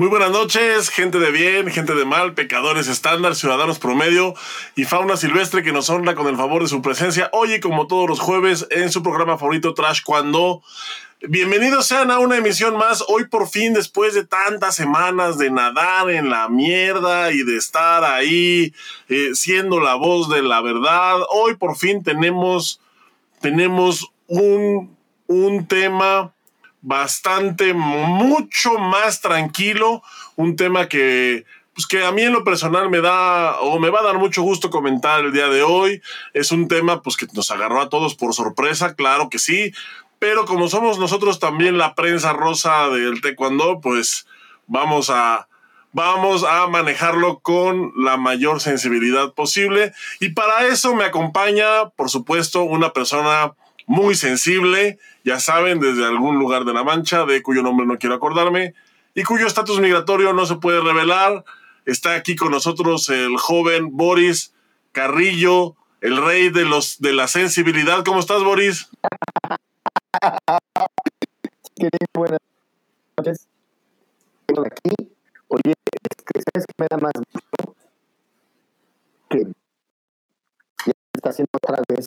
[0.00, 4.32] Muy buenas noches, gente de bien, gente de mal, pecadores estándar, ciudadanos promedio
[4.74, 7.28] y fauna silvestre que nos honra con el favor de su presencia.
[7.34, 10.62] Hoy, como todos los jueves, en su programa favorito Trash Cuando.
[11.28, 13.04] Bienvenidos sean a una emisión más.
[13.08, 18.02] Hoy por fin, después de tantas semanas de nadar en la mierda y de estar
[18.02, 18.72] ahí
[19.10, 22.80] eh, siendo la voz de la verdad, hoy por fin tenemos,
[23.42, 24.96] tenemos un,
[25.26, 26.32] un tema
[26.82, 30.02] bastante, mucho más tranquilo,
[30.36, 34.00] un tema que, pues que a mí en lo personal me da o me va
[34.00, 36.02] a dar mucho gusto comentar el día de hoy.
[36.34, 39.72] Es un tema pues que nos agarró a todos por sorpresa, claro que sí,
[40.18, 44.26] pero como somos nosotros también la prensa rosa del taekwondo, pues
[44.66, 45.48] vamos a
[45.92, 52.62] vamos a manejarlo con la mayor sensibilidad posible y para eso me acompaña, por supuesto,
[52.62, 53.54] una persona
[53.86, 58.14] muy sensible, ya saben, desde algún lugar de la Mancha, de cuyo nombre no quiero
[58.14, 58.74] acordarme,
[59.14, 61.44] y cuyo estatus migratorio no se puede revelar.
[61.86, 64.54] Está aquí con nosotros el joven Boris
[64.92, 68.04] Carrillo, el rey de, los, de la sensibilidad.
[68.04, 68.88] ¿Cómo estás, Boris?
[72.14, 72.38] buenas
[73.16, 73.48] noches.
[74.48, 74.90] aquí.
[75.48, 75.74] Oye,
[76.52, 77.12] ¿sabes qué me da más?
[79.28, 79.44] Que
[80.86, 82.06] ya está haciendo otra vez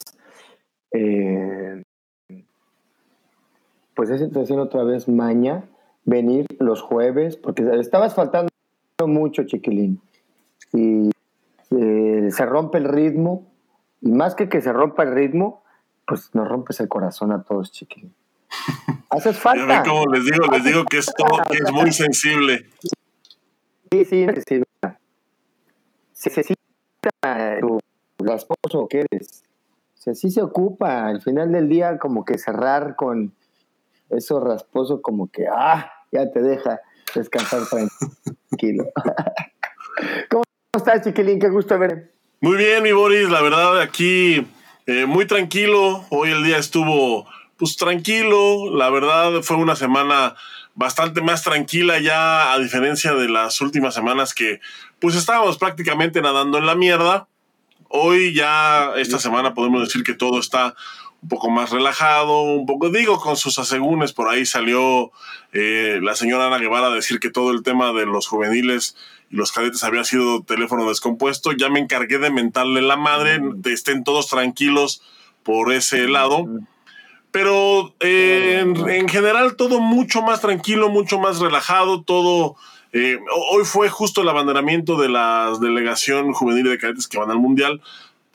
[0.91, 1.82] eh,
[3.95, 5.65] pues esa situación otra vez maña,
[6.05, 8.49] venir los jueves, porque estabas faltando
[9.05, 10.01] mucho, chiquilín.
[10.73, 11.09] Y
[11.71, 13.51] eh, se rompe el ritmo,
[14.01, 15.63] y más que que se rompa el ritmo,
[16.07, 18.13] pues nos rompes el corazón a todos, chiquilín.
[19.09, 19.83] Haces falta.
[19.83, 22.65] como les digo, les digo que es todo, que es muy sensible.
[23.91, 24.99] Sí, sí, necesita.
[26.13, 26.59] Se necesita
[28.17, 29.43] tu esposo que eres
[30.03, 33.33] sea, sí se ocupa al final del día como que cerrar con
[34.15, 36.79] eso rasposo como que, ah, ya te deja
[37.15, 37.61] descansar
[38.49, 38.85] tranquilo.
[40.29, 40.43] ¿Cómo
[40.75, 41.39] estás, chiquilín?
[41.39, 42.13] Qué gusto ver.
[42.41, 44.45] Muy bien, mi Boris, la verdad aquí
[44.85, 46.05] eh, muy tranquilo.
[46.09, 47.25] Hoy el día estuvo
[47.57, 50.35] pues tranquilo, la verdad fue una semana
[50.75, 54.59] bastante más tranquila ya a diferencia de las últimas semanas que
[54.99, 57.27] pues estábamos prácticamente nadando en la mierda
[57.95, 60.73] Hoy ya, esta semana podemos decir que todo está
[61.23, 65.11] un poco más relajado, un poco, digo, con sus asegúnes, por ahí salió
[65.53, 68.97] eh, la señora Ana Guevara a decir que todo el tema de los juveniles
[69.29, 71.53] y los cadetes había sido teléfono descompuesto.
[71.53, 75.01] Ya me encargué de mentarle la madre, de estén todos tranquilos
[75.43, 76.45] por ese lado.
[77.31, 82.57] Pero eh, en general todo mucho más tranquilo, mucho más relajado, todo
[82.91, 83.17] eh,
[83.51, 87.81] hoy fue justo el abanderamiento de la delegación juvenil de cadetes que van al Mundial.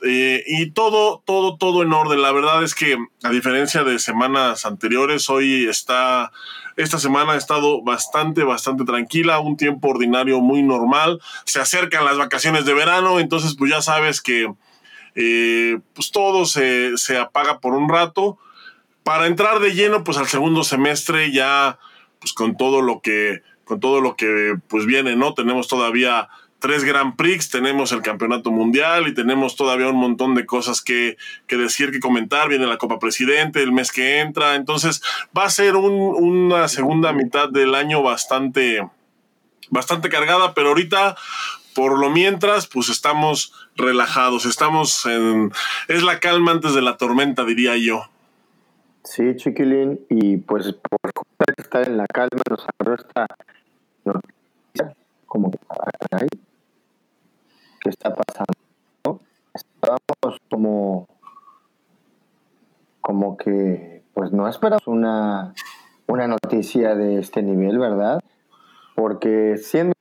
[0.02, 2.22] Eh, y todo, todo, todo en orden.
[2.22, 6.30] La verdad es que, a diferencia de semanas anteriores, hoy está,
[6.76, 11.20] esta semana ha estado bastante, bastante tranquila, un tiempo ordinario muy normal.
[11.44, 14.52] Se acercan las vacaciones de verano, entonces pues ya sabes que
[15.16, 18.38] eh, pues todo se, se apaga por un rato.
[19.02, 21.78] Para entrar de lleno, pues al segundo semestre ya,
[22.20, 25.34] pues con todo lo que con todo lo que pues viene, ¿no?
[25.34, 30.46] Tenemos todavía tres Grand Prix, tenemos el Campeonato Mundial y tenemos todavía un montón de
[30.46, 31.16] cosas que,
[31.48, 32.48] decir, que comentar.
[32.48, 35.02] Viene la Copa Presidente el mes que entra, entonces
[35.36, 38.88] va a ser una segunda mitad del año bastante,
[39.70, 41.16] bastante cargada, pero ahorita,
[41.74, 45.52] por lo mientras, pues estamos relajados, estamos en...
[45.86, 48.08] Es la calma antes de la tormenta, diría yo.
[49.04, 51.12] Sí, chiquilín, y pues por
[51.56, 53.26] estar en la calma nos agarró esta
[55.28, 55.52] como
[57.88, 59.22] ¿qué está pasando?
[59.54, 61.08] Estábamos como,
[63.00, 65.54] como que, pues no esperamos una,
[66.06, 68.20] una noticia de este nivel, ¿verdad?
[68.94, 69.94] Porque siendo,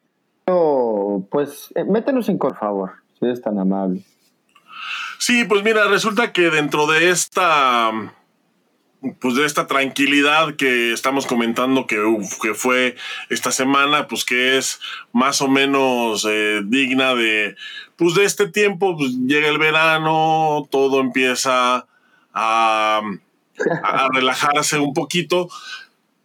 [1.32, 4.04] pues, eh, métenos en por favor, si eres tan amable.
[5.18, 7.92] Sí, pues mira, resulta que dentro de esta
[9.20, 11.98] pues de esta tranquilidad que estamos comentando que,
[12.42, 12.96] que fue
[13.30, 14.80] esta semana, pues que es
[15.14, 17.56] más o menos eh, digna de,
[17.96, 21.86] pues de este tiempo, pues llega el verano, todo empieza
[22.34, 23.02] a,
[23.84, 25.50] a relajarse un poquito.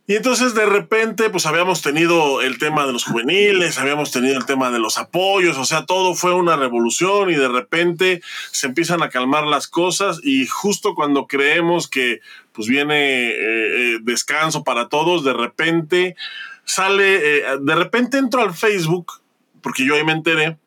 [0.06, 4.46] Y entonces de repente, pues habíamos tenido el tema de los juveniles, habíamos tenido el
[4.46, 8.20] tema de los apoyos, o sea, todo fue una revolución y de repente
[8.50, 12.20] se empiezan a calmar las cosas y justo cuando creemos que
[12.52, 16.16] pues viene eh, eh, descanso para todos, de repente
[16.64, 19.22] sale, eh, de repente entro al Facebook,
[19.62, 20.58] porque yo ahí me enteré,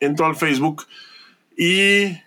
[0.00, 0.86] entro al Facebook
[1.56, 2.18] y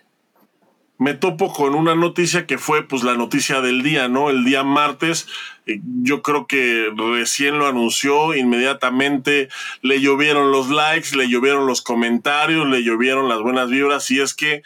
[0.98, 4.30] me topo con una noticia que fue pues la noticia del día, ¿no?
[4.30, 5.26] El día martes,
[5.66, 9.48] eh, yo creo que recién lo anunció, inmediatamente
[9.82, 14.32] le llovieron los likes, le llovieron los comentarios, le llovieron las buenas vibras y es
[14.32, 14.62] que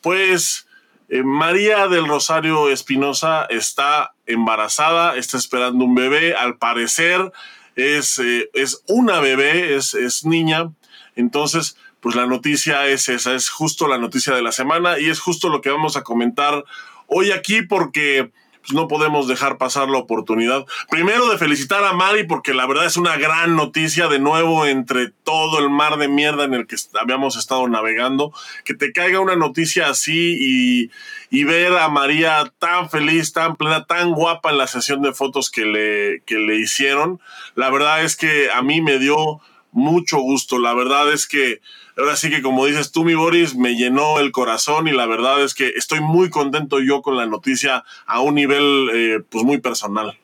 [0.00, 0.66] pues
[1.08, 7.32] eh, María del Rosario Espinosa está embarazada, está esperando un bebé, al parecer
[7.74, 10.70] es, eh, es una bebé, es, es niña,
[11.16, 11.76] entonces
[12.06, 15.48] pues la noticia es esa, es justo la noticia de la semana y es justo
[15.48, 16.64] lo que vamos a comentar
[17.08, 18.30] hoy aquí porque
[18.60, 20.66] pues, no podemos dejar pasar la oportunidad.
[20.88, 25.10] Primero de felicitar a Mari porque la verdad es una gran noticia de nuevo entre
[25.24, 28.32] todo el mar de mierda en el que habíamos estado navegando,
[28.64, 30.90] que te caiga una noticia así y,
[31.36, 35.50] y ver a María tan feliz, tan plena, tan guapa en la sesión de fotos
[35.50, 37.18] que le, que le hicieron.
[37.56, 39.40] La verdad es que a mí me dio
[39.72, 40.58] mucho gusto.
[40.58, 41.60] La verdad es que
[41.96, 45.42] ahora sí que como dices tú, mi Boris, me llenó el corazón y la verdad
[45.42, 49.58] es que estoy muy contento yo con la noticia a un nivel eh, pues muy
[49.58, 50.18] personal.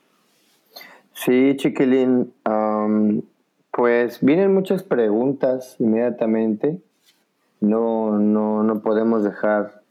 [1.15, 2.33] Sí, chiquilín.
[3.71, 6.81] pues vienen muchas preguntas inmediatamente.
[7.61, 9.83] No, no, no podemos dejar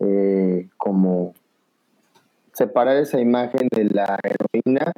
[0.00, 1.34] eh, como
[2.52, 4.92] separar esa imagen de la heroína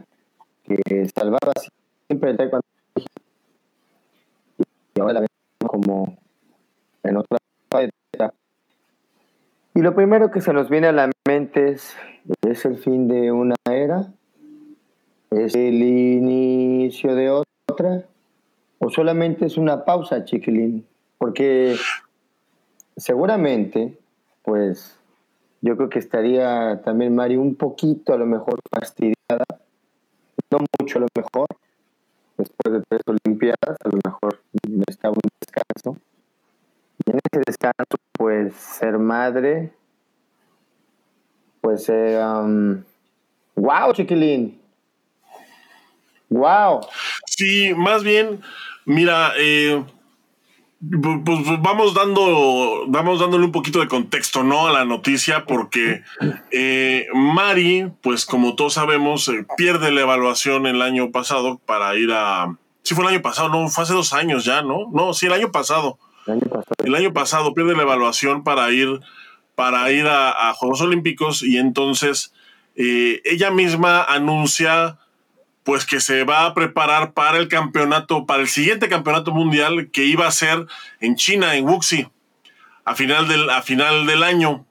[0.65, 1.53] que salvaba
[2.07, 2.65] siempre el taekwondo
[4.95, 5.21] y ahora la
[5.69, 6.19] como
[7.05, 7.39] en otra
[7.71, 8.35] etapa.
[9.75, 11.95] Y lo primero que se nos viene a la mente es,
[12.45, 14.13] ¿es el fin de una era?
[15.31, 18.05] ¿Es el inicio de otra?
[18.81, 20.85] ¿O solamente es una pausa, chiquilín?
[21.19, 21.77] Porque
[22.97, 23.97] seguramente,
[24.43, 24.99] pues,
[25.61, 29.45] yo creo que estaría también Mari un poquito a lo mejor fastidiada,
[30.51, 31.47] no mucho a lo mejor,
[32.37, 34.41] después de tres Olimpiadas, a lo mejor
[34.87, 36.01] estaba un descanso.
[37.05, 39.73] Y en ese descanso, pues ser madre,
[41.61, 42.19] pues, eh,
[43.55, 44.61] wow, chiquilín.
[46.31, 46.81] Wow.
[47.27, 48.41] Sí, más bien,
[48.85, 49.83] mira, eh,
[50.81, 54.69] pues, pues vamos dando, vamos dándole un poquito de contexto, ¿no?
[54.69, 56.03] A la noticia, porque
[56.53, 62.13] eh, Mari, pues como todos sabemos, eh, pierde la evaluación el año pasado para ir
[62.13, 62.57] a.
[62.89, 64.89] Sí, fue el año pasado, no, fue hace dos años ya, ¿no?
[64.91, 65.99] No, sí, el año pasado.
[66.83, 68.89] El año pasado, pierde la evaluación para ir,
[69.55, 72.33] para ir a, Juegos Olímpicos y entonces
[72.77, 74.97] eh, ella misma anuncia
[75.65, 80.07] pues que se va a preparar para el campeonato, para el siguiente campeonato mundial que
[80.07, 80.67] iba a ser
[80.99, 82.09] en China, en Wuxi,
[82.87, 84.65] a final del, a final del año.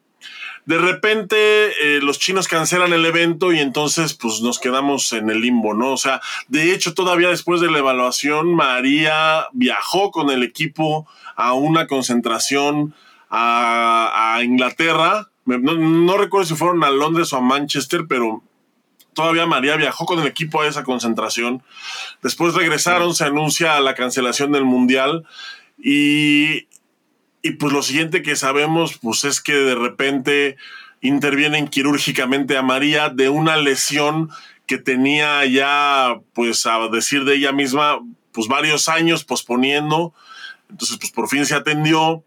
[0.68, 5.40] De repente eh, los chinos cancelan el evento y entonces pues nos quedamos en el
[5.40, 5.94] limbo, ¿no?
[5.94, 6.20] O sea,
[6.50, 12.94] de hecho todavía después de la evaluación, María viajó con el equipo a una concentración
[13.30, 15.30] a, Inglaterra.
[15.46, 18.44] No, no recuerdo si fueron a Londres o a Manchester, pero
[19.14, 21.64] todavía María viajó con el equipo a esa concentración.
[22.22, 25.26] Después regresaron, se anuncia la cancelación del Mundial
[25.78, 26.67] y,
[27.48, 30.58] y pues lo siguiente que sabemos pues es que de repente
[31.02, 34.30] intervienen quirúrgicamente a María de una lesión
[34.66, 38.00] que tenía ya, pues a decir de ella misma,
[38.34, 40.14] pues varios años posponiendo.
[40.70, 42.26] Entonces, pues por fin se atendió.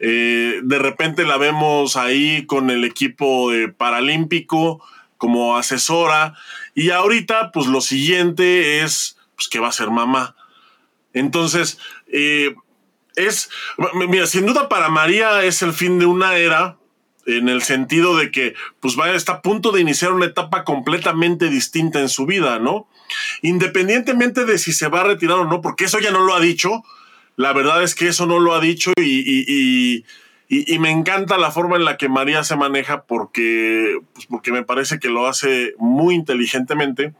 [0.00, 4.84] Eh, de repente la vemos ahí con el equipo de paralímpico
[5.16, 6.34] como asesora.
[6.74, 10.34] Y ahorita, pues lo siguiente es pues, que va a ser mamá.
[11.12, 12.56] Entonces, eh,
[13.16, 13.50] es,
[13.94, 16.76] mira, sin duda para María es el fin de una era,
[17.26, 21.48] en el sentido de que, pues va, está a punto de iniciar una etapa completamente
[21.48, 22.88] distinta en su vida, ¿no?
[23.42, 26.40] Independientemente de si se va a retirar o no, porque eso ya no lo ha
[26.40, 26.84] dicho,
[27.34, 30.04] la verdad es que eso no lo ha dicho y
[30.48, 34.62] y, me encanta la forma en la que María se maneja porque, pues porque me
[34.62, 37.14] parece que lo hace muy inteligentemente.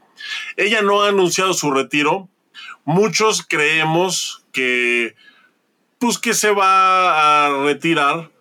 [0.55, 2.29] Ella no ha anunciado su retiro.
[2.85, 5.15] Muchos creemos que,
[5.99, 8.31] pues que se va a retirar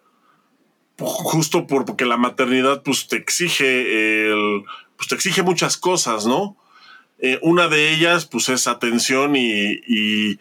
[0.98, 4.64] justo porque la maternidad pues te exige el,
[4.96, 6.56] pues te exige muchas cosas, ¿no?
[7.18, 10.38] Eh, una de ellas pues es atención y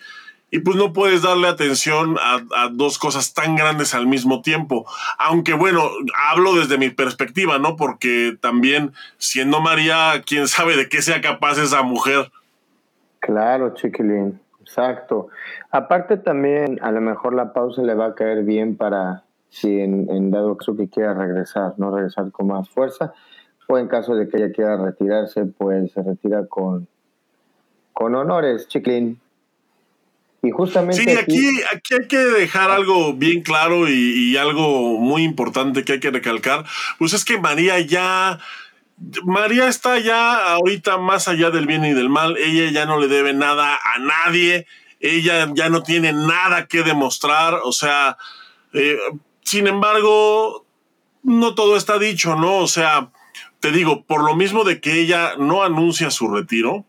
[0.56, 4.86] y pues no puedes darle atención a, dos cosas tan grandes al mismo tiempo.
[5.18, 5.90] Aunque bueno,
[6.30, 7.76] hablo desde mi perspectiva, ¿no?
[7.76, 12.32] Porque también siendo María, quién sabe de qué sea capaz esa mujer.
[13.20, 14.40] Claro, chiquilín,
[14.76, 15.30] exacto.
[15.72, 20.32] Aparte también, a lo mejor la pausa le va a caer bien para si en,
[20.32, 23.14] dado caso que quiera regresar, no regresar con más fuerza,
[23.68, 26.88] o en caso de que ella quiera retirarse, pues se retira con,
[27.94, 29.20] con honores, chiquilín.
[30.42, 31.02] Y justamente.
[31.02, 36.00] Sí, aquí, aquí hay que dejar algo bien claro y, algo muy importante que hay
[36.00, 36.66] que recalcar.
[37.00, 38.40] Pues es que María ya.
[39.24, 42.38] María está ya ahorita más allá del bien y del mal.
[42.38, 44.68] Ella ya no le debe nada a nadie.
[45.00, 47.60] Ella ya no tiene nada que demostrar.
[47.64, 48.18] O sea,
[48.74, 48.98] eh,
[49.42, 50.66] sin embargo,
[51.24, 52.58] no todo está dicho, ¿no?
[52.58, 53.12] O sea,
[53.60, 56.86] te digo, por lo mismo de que ella no anuncia su retiro,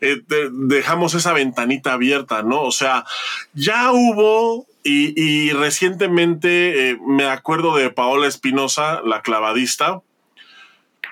[0.00, 2.62] eh, dejamos esa ventanita abierta, ¿no?
[2.62, 3.04] O sea,
[3.52, 10.00] ya hubo y, recientemente eh, me acuerdo de Paola Espinosa, la clavadista,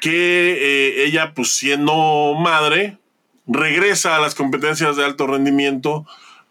[0.01, 2.99] que eh, ella, pues siendo madre,
[3.47, 6.07] regresa a las competencias de alto rendimiento,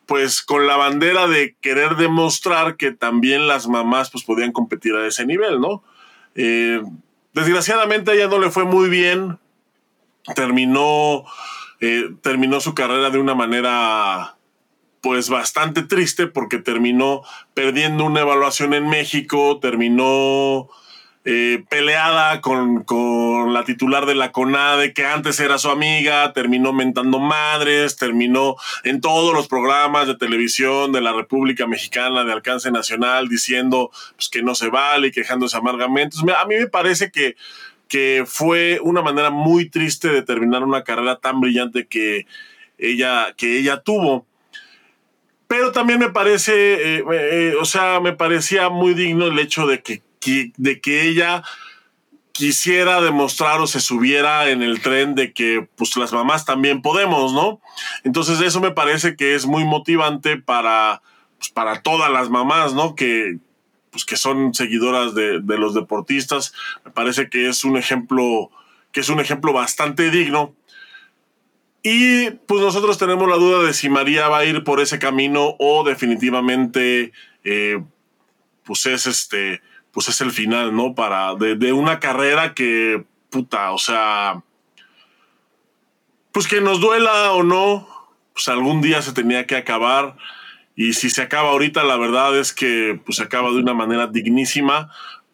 [0.05, 5.05] pues con la bandera de querer demostrar que también las mamás pues podían competir a
[5.05, 5.83] ese nivel, ¿no?
[7.33, 9.39] desgraciadamente a ella no le fue muy bien,
[10.35, 11.25] terminó
[11.79, 14.35] eh, terminó su carrera de una manera
[15.01, 17.21] pues bastante triste porque terminó
[17.53, 20.69] perdiendo una evaluación en México, terminó
[21.29, 26.71] eh, peleada con, con, la titular de la CONADE, que antes era su amiga, terminó
[26.71, 28.55] mentando madres, terminó
[28.85, 34.29] en todos los programas de televisión de la República Mexicana de alcance nacional diciendo pues,
[34.29, 36.15] que no se vale y quejándose amargamente.
[36.33, 37.35] a mí me parece que
[37.89, 42.25] que fue una manera muy triste de terminar una carrera tan brillante que
[42.77, 44.25] ella, que ella tuvo.
[45.47, 49.81] Pero también me parece, eh, eh, o sea, me parecía muy digno el hecho de
[49.81, 50.01] que,
[50.57, 51.43] de que ella
[52.37, 57.33] quisiera demostrar o se subiera en el tren de que pues las mamás también podemos,
[57.33, 57.59] ¿no?
[58.03, 61.01] Entonces eso me parece que es muy motivante para,
[61.39, 62.93] pues, para todas las mamás, ¿no?
[62.93, 63.39] Que,
[63.89, 66.53] pues, que son seguidoras de, los deportistas.
[66.85, 68.51] Me parece que es un ejemplo,
[68.91, 70.53] que es un ejemplo bastante digno.
[71.81, 75.55] Y pues nosotros tenemos la duda de si María va a ir por ese camino
[75.57, 77.81] o definitivamente eh,
[78.63, 79.61] pues es este
[79.97, 80.93] pues es el final, ¿no?
[80.93, 84.43] Para de, una carrera que puta, o sea,
[86.31, 87.87] pues que nos duela o no,
[88.31, 90.15] pues algún día se tenía que acabar.
[90.75, 94.05] Y si se acaba ahorita, la verdad es que pues, se acaba de una manera
[94.05, 94.91] dignísima,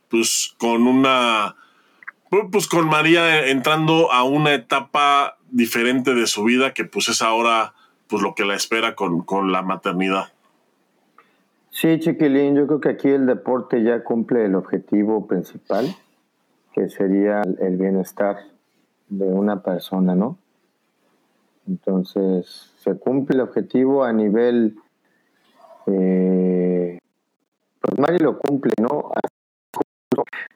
[0.07, 1.57] pues con una,
[2.49, 7.73] pues con María entrando a una etapa diferente de su vida, que pues es ahora
[8.07, 10.31] pues lo que la espera con, con la maternidad.
[11.75, 15.87] Sí, Chiquilín, yo creo que aquí el deporte ya cumple el objetivo principal,
[16.71, 18.37] que sería el bienestar
[19.09, 20.37] de una persona, ¿no?
[21.67, 24.75] Entonces, se cumple el objetivo a nivel
[25.87, 26.99] eh,
[27.81, 29.11] pues Mari lo cumple, ¿no?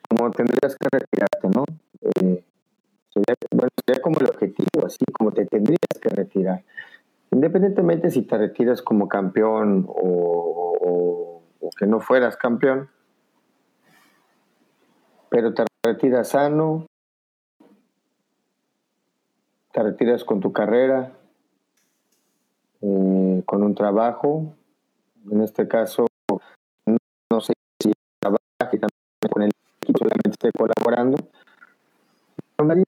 [0.07, 1.65] Como tendrías que retirarte, ¿no?
[2.03, 2.43] Eh,
[3.09, 6.63] sería, bueno, sería como el objetivo, así como te tendrías que retirar.
[7.31, 11.43] Independientemente si te retiras como campeón o,
[11.77, 12.89] que no fueras campeón,
[15.29, 16.87] pero te retiras sano,
[19.71, 21.11] te retiras con tu carrera,
[22.81, 24.55] eh, con un trabajo
[25.31, 26.07] en este caso,
[26.85, 28.89] no sé si trabaja también
[29.29, 31.17] con el equipo solamente esté colaborando.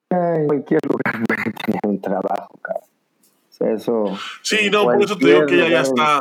[0.09, 1.25] en cualquier lugar
[1.65, 2.88] tener un trabajo, cabrón.
[3.59, 4.05] Eso.
[4.41, 6.19] Sí, no, por eso te digo que ella ya está.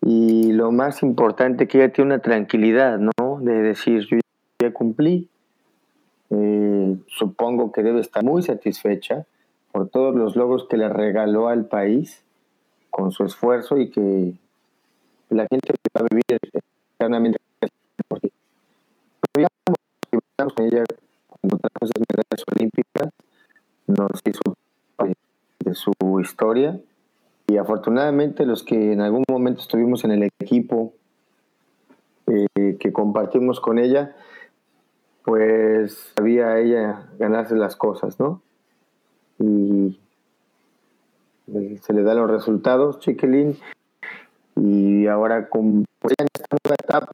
[0.00, 3.40] Y lo más importante que ella tiene una tranquilidad, ¿no?
[3.40, 4.18] De decir, yo
[4.62, 5.28] ya cumplí.
[6.30, 9.26] Eh, supongo que debe estar muy satisfecha
[9.72, 12.22] por todos los logros que le regaló al país
[12.90, 14.34] con su esfuerzo y que
[15.30, 16.24] la gente va a vivir
[16.94, 17.38] eternamente
[18.08, 18.30] porque
[19.32, 19.44] con
[20.64, 20.84] ella
[21.28, 23.08] cuando trajo esas medallas olímpicas
[23.86, 24.57] nos hizo
[25.74, 26.78] su historia.
[27.46, 30.92] Y afortunadamente los que en algún momento estuvimos en el equipo
[32.26, 34.14] eh, que compartimos con ella
[35.28, 38.40] pues sabía ella ganarse las cosas no
[39.38, 39.98] y
[41.82, 43.58] se le dan los resultados Chiquilín.
[44.56, 47.12] Y ahora con pues, en esta nueva etapa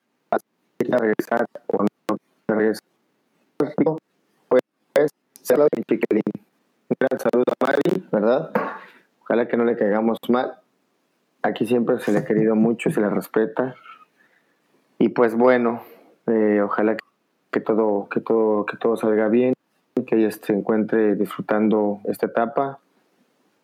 [0.79, 2.19] regresar o no
[2.49, 2.83] regresar
[4.49, 4.63] pues
[5.43, 6.23] se habla de Chiquilín
[6.95, 8.09] un gran saludo a Mari.
[8.13, 8.51] Verdad
[9.21, 10.59] ojalá que no le caigamos mal.
[11.43, 13.75] Aquí siempre se le ha querido mucho se le respeta.
[14.99, 15.83] Y pues bueno
[16.27, 16.97] eh, ojalá
[17.51, 19.55] que todo que todo que todo salga bien
[20.07, 22.81] que ella se encuentre disfrutando esta etapa.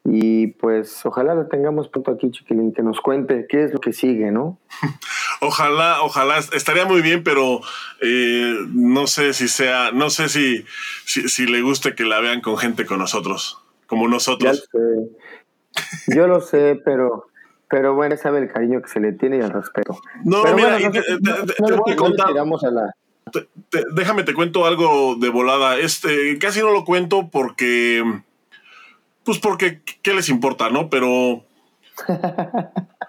[0.04, 3.92] Y pues ojalá la tengamos pronto aquí, Chiquilín, que nos cuente qué es lo que
[3.92, 4.58] sigue, ¿no?
[5.40, 7.60] ojalá, ojalá, estaría muy bien, pero
[8.00, 10.64] eh, no sé si sea, no sé si,
[11.04, 14.68] si, le guste que la vean con gente con nosotros, como nosotros.
[16.08, 17.30] Yo lo sé, pero
[17.68, 19.96] Pero bueno, sabe el cariño que se le tiene y el respeto.
[20.24, 20.78] No, Pero mira,
[21.60, 22.34] bueno, voy a contar.
[23.70, 25.78] te- déjame te cuento algo de volada.
[25.78, 28.02] Este, casi no lo cuento porque.
[29.22, 30.90] Pues porque, ¿qué les importa, no?
[30.90, 31.44] Pero.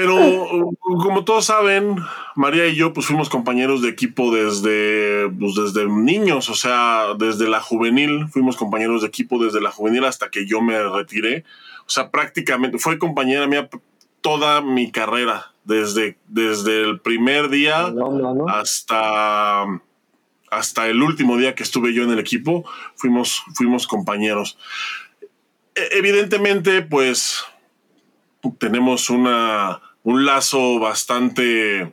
[0.00, 1.96] Pero, como todos saben,
[2.36, 7.48] María y yo, pues fuimos compañeros de equipo desde, pues, desde niños, o sea, desde
[7.48, 11.44] la juvenil, fuimos compañeros de equipo desde la juvenil hasta que yo me retiré.
[11.86, 13.68] O sea, prácticamente fue compañera mía
[14.20, 18.48] toda mi carrera, desde, desde el primer día No, no, no.
[18.48, 19.64] hasta,
[20.50, 22.64] hasta el último día que estuve yo en el equipo,
[22.94, 24.58] fuimos, fuimos compañeros.
[25.74, 27.44] E- Evidentemente, pues
[28.58, 31.92] tenemos una, un lazo bastante,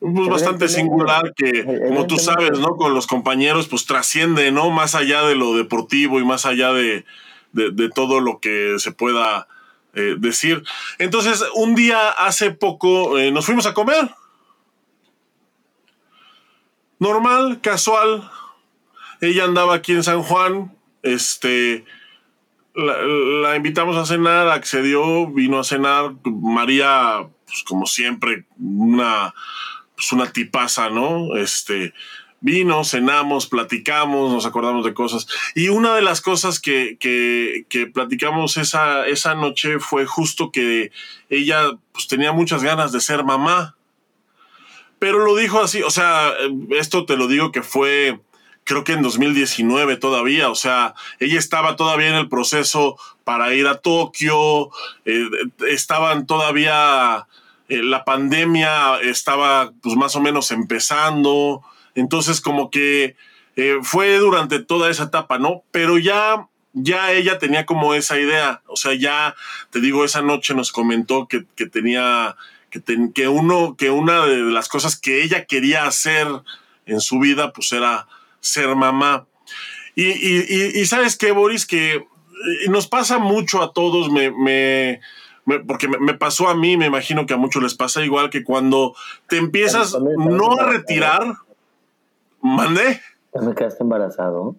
[0.00, 2.76] pues, bastante singular que, como tú sabes, ¿no?
[2.76, 4.68] Con los compañeros, pues trasciende, ¿no?
[4.68, 7.06] Más allá de lo deportivo y más allá de,
[7.52, 9.48] de, de todo lo que se pueda
[9.94, 10.62] eh, decir.
[10.98, 14.10] Entonces, un día hace poco eh, nos fuimos a comer.
[16.98, 18.30] Normal, casual.
[19.22, 20.76] Ella andaba aquí en San Juan.
[21.02, 21.86] Este.
[22.74, 26.12] La, la invitamos a cenar, accedió, vino a cenar.
[26.24, 29.34] María, pues como siempre, una,
[29.96, 31.36] pues una tipaza, ¿no?
[31.36, 31.94] Este.
[32.40, 35.26] Vino, cenamos, platicamos, nos acordamos de cosas.
[35.56, 40.92] Y una de las cosas que, que, que platicamos esa, esa noche fue justo que
[41.30, 43.76] ella pues, tenía muchas ganas de ser mamá.
[45.00, 46.32] Pero lo dijo así, o sea,
[46.70, 48.20] esto te lo digo que fue,
[48.68, 53.66] creo que en 2019 todavía, o sea, ella estaba todavía en el proceso para ir
[53.66, 54.68] a Tokio,
[55.06, 55.26] eh,
[55.66, 57.26] estaban todavía,
[57.70, 61.62] eh, la pandemia estaba pues más o menos empezando,
[61.94, 63.16] entonces como que
[63.56, 65.62] eh, fue durante toda esa etapa, ¿no?
[65.70, 69.34] Pero ya ya ella tenía como esa idea, o sea, ya
[69.70, 72.36] te digo, esa noche nos comentó que, que tenía,
[72.68, 72.82] que,
[73.14, 76.28] que uno, que una de las cosas que ella quería hacer
[76.84, 78.06] en su vida, pues era
[78.40, 79.26] ser mamá.
[79.94, 82.04] Y, y- sabes qué, Boris, que eh,
[82.68, 85.00] nos pasa mucho a todos, me, me-
[85.44, 88.30] me- porque me, me pasó a mí, me imagino que a muchos les pasa igual,
[88.30, 88.94] que cuando
[89.28, 91.34] te empiezas no a retirar,
[92.40, 93.00] mandé,
[93.34, 94.56] ¿Ya me quedaste embarazado?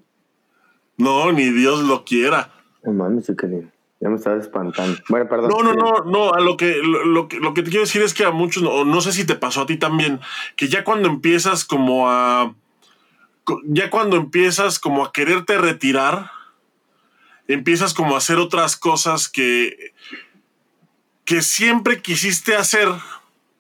[0.98, 2.52] no, ni Dios lo quiera.
[2.84, 3.72] No mames, chiquilín.
[4.02, 4.98] Ya me estabas espantando.
[5.10, 5.50] Bueno, perdón.
[5.50, 8.02] No, no, no, no, a lo que, lo, lo que lo que te quiero decir
[8.02, 10.20] es que a muchos, o no sé si te pasó a ti también,
[10.56, 12.54] que ya cuando empiezas como a,
[13.66, 16.32] ya cuando empiezas como a quererte retirar,
[17.48, 19.94] empiezas como a hacer otras cosas que,
[21.26, 22.90] que siempre quisiste hacer,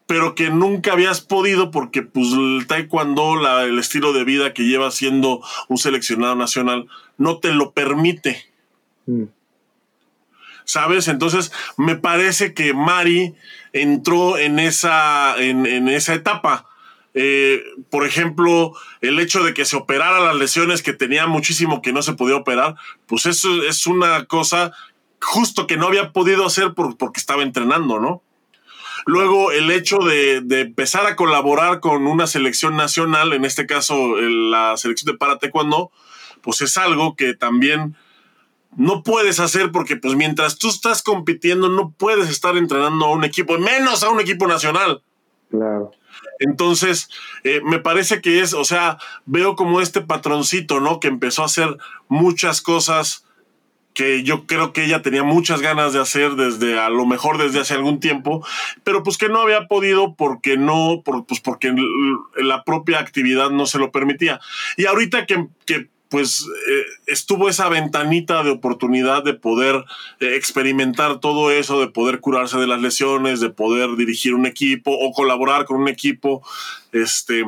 [0.05, 4.63] pero que nunca habías podido porque pues el taekwondo, la- el estilo de vida que
[4.63, 8.45] llevas siendo un seleccionado nacional, no te lo permite.
[9.05, 9.23] Mm.
[10.65, 11.07] ¿sabes?
[11.07, 13.33] Entonces, me parece que Mari
[13.73, 16.67] entró en esa, en, en esa etapa.
[17.13, 21.91] Eh, por ejemplo, el hecho de que se operara las lesiones que tenía muchísimo que
[21.91, 22.75] no se podía operar,
[23.07, 24.71] pues eso es una cosa
[25.19, 28.21] justo que no había podido hacer por- porque estaba entrenando, ¿no?
[29.05, 34.77] Luego, el hecho de, empezar a colaborar con una selección nacional, en este caso la
[34.77, 35.91] selección de para taekwondo,
[36.41, 37.95] pues es algo que también
[38.77, 43.23] no puedes hacer porque pues mientras tú estás compitiendo no puedes estar entrenando a un
[43.23, 45.01] equipo, menos a un equipo nacional.
[45.49, 45.91] Claro.
[46.39, 47.09] Entonces,
[47.43, 50.99] eh, me parece que es, o sea, veo como este patroncito, ¿no?
[50.99, 53.25] Que empezó a hacer muchas cosas
[53.93, 57.59] que yo creo que ella tenía muchas ganas de hacer desde, a lo mejor desde
[57.59, 58.45] hace algún tiempo,
[58.83, 61.73] pero pues que no había podido porque no, por, pues porque
[62.37, 64.39] la propia actividad no se lo permitía.
[64.77, 65.49] Y ahorita que
[66.09, 69.85] pues eh, estuvo esa ventanita de oportunidad de poder
[70.19, 74.91] eh, experimentar todo eso, de poder curarse de las lesiones, de poder dirigir un equipo
[74.91, 76.43] o colaborar con un equipo,
[76.91, 77.45] este,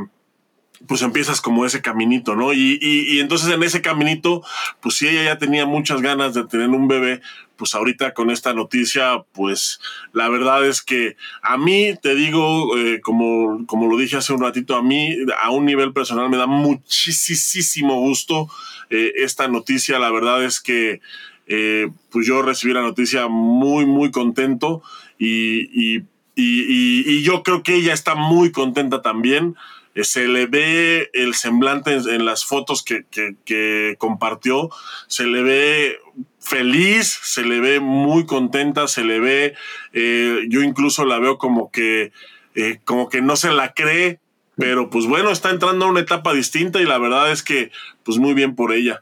[0.87, 2.53] pues empiezas como ese caminito, ¿no?
[2.53, 4.43] Y, y, y entonces en ese caminito,
[4.81, 7.21] pues si ella ya tenía muchas ganas de tener un bebé,
[7.61, 9.79] pues ahorita con esta noticia, pues
[10.13, 14.41] la verdad es que a mí, te digo, eh, como, como lo dije hace un
[14.41, 18.49] ratito, a mí a un nivel personal me da muchísimo gusto
[18.89, 19.99] eh, esta noticia.
[19.99, 21.01] La verdad es que
[21.45, 24.81] eh, pues yo recibí la noticia muy, muy contento
[25.19, 25.97] y, y,
[26.35, 29.55] y, y, y yo creo que ella está muy contenta también.
[29.95, 33.05] Eh, se le ve el semblante en, las fotos que,
[33.45, 34.69] que, compartió,
[35.07, 35.99] se le ve
[36.39, 39.53] feliz, se le ve muy contenta, se le ve,
[39.93, 42.11] eh, yo incluso la veo como que,
[42.55, 44.19] eh, como que no se la cree,
[44.55, 47.71] pero pues bueno, está entrando a una etapa distinta y la verdad es que
[48.03, 49.01] pues muy bien por ella.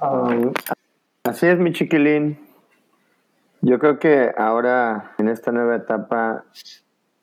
[0.00, 0.52] Um,
[1.24, 2.38] así es, mi chiquilín.
[3.62, 6.44] Yo creo que ahora en esta nueva etapa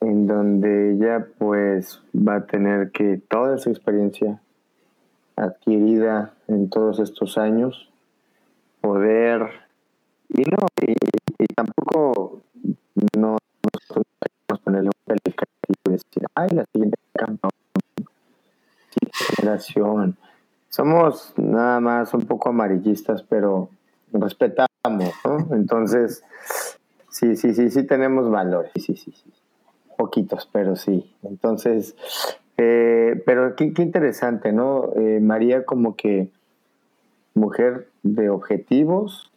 [0.04, 4.42] en donde ella pues va a tener que toda esa experiencia
[5.36, 7.90] adquirida en todos estos años
[8.82, 9.50] poder
[10.30, 12.42] y no y, tampoco
[13.18, 13.38] no
[14.50, 16.98] nos ponerle un calificativo y decir ay la siguiente
[19.36, 20.18] generación
[20.70, 23.70] somos nada más un poco amarillistas pero
[24.12, 25.56] respetamos ¿no?
[25.56, 26.24] entonces
[27.10, 29.43] sí sí sí sí tenemos valores sí sí sí
[30.04, 31.96] poquitos pero sí entonces
[32.58, 36.30] eh, pero qué, interesante no eh, María como que
[37.34, 39.32] mujer de objetivos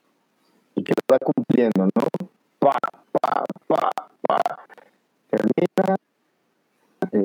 [0.75, 2.29] y que lo va cumpliendo, ¿no?
[2.59, 2.79] Pa,
[3.13, 3.91] pa, pa,
[4.27, 4.41] pa.
[5.31, 5.97] Termina,
[7.13, 7.25] eh,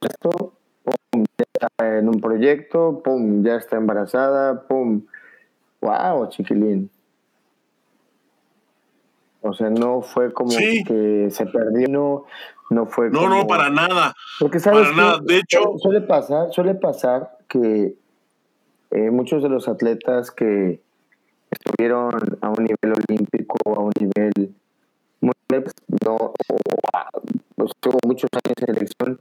[0.00, 5.02] esto, pum, ya está en un proyecto, pum, ya está embarazada, pum.
[5.80, 6.90] Wow, chiquilín.
[9.42, 12.24] O sea, no fue como que se perdió, no,
[12.70, 13.34] no fue No, como...
[13.36, 14.14] no, para nada.
[14.38, 15.20] Porque sabes para nada.
[15.22, 17.94] De hecho, suele pasar, suele pasar que
[18.92, 20.80] eh, muchos de los atletas que
[21.50, 24.54] estuvieron a un nivel olímpico, a un nivel
[25.60, 25.74] pues,
[26.04, 26.32] no,
[27.56, 29.20] pues, tuvo muchos años en selección,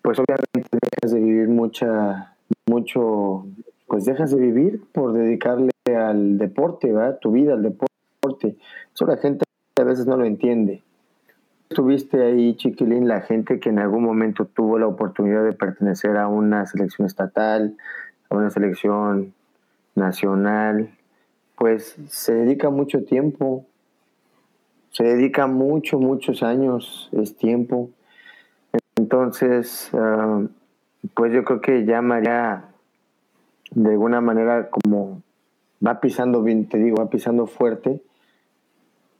[0.00, 2.34] pues obviamente dejas de vivir mucha,
[2.66, 3.46] mucho,
[3.86, 7.18] pues dejas de vivir por dedicarle al deporte, ¿verdad?
[7.20, 7.91] Tu vida al deporte.
[8.24, 9.44] Eso la gente
[9.80, 10.82] a veces no lo entiende.
[11.68, 16.28] Estuviste ahí, chiquilín, la gente que en algún momento tuvo la oportunidad de pertenecer a
[16.28, 17.76] una selección estatal,
[18.28, 19.34] a una selección
[19.96, 20.90] nacional,
[21.56, 23.66] pues se dedica mucho tiempo,
[24.90, 27.90] se dedica mucho, muchos años, es tiempo.
[28.96, 30.42] Entonces, ah,
[31.14, 32.66] pues yo creo que ya María,
[33.72, 35.22] de alguna manera, como
[35.84, 38.00] va pisando bien, te digo, va pisando fuerte,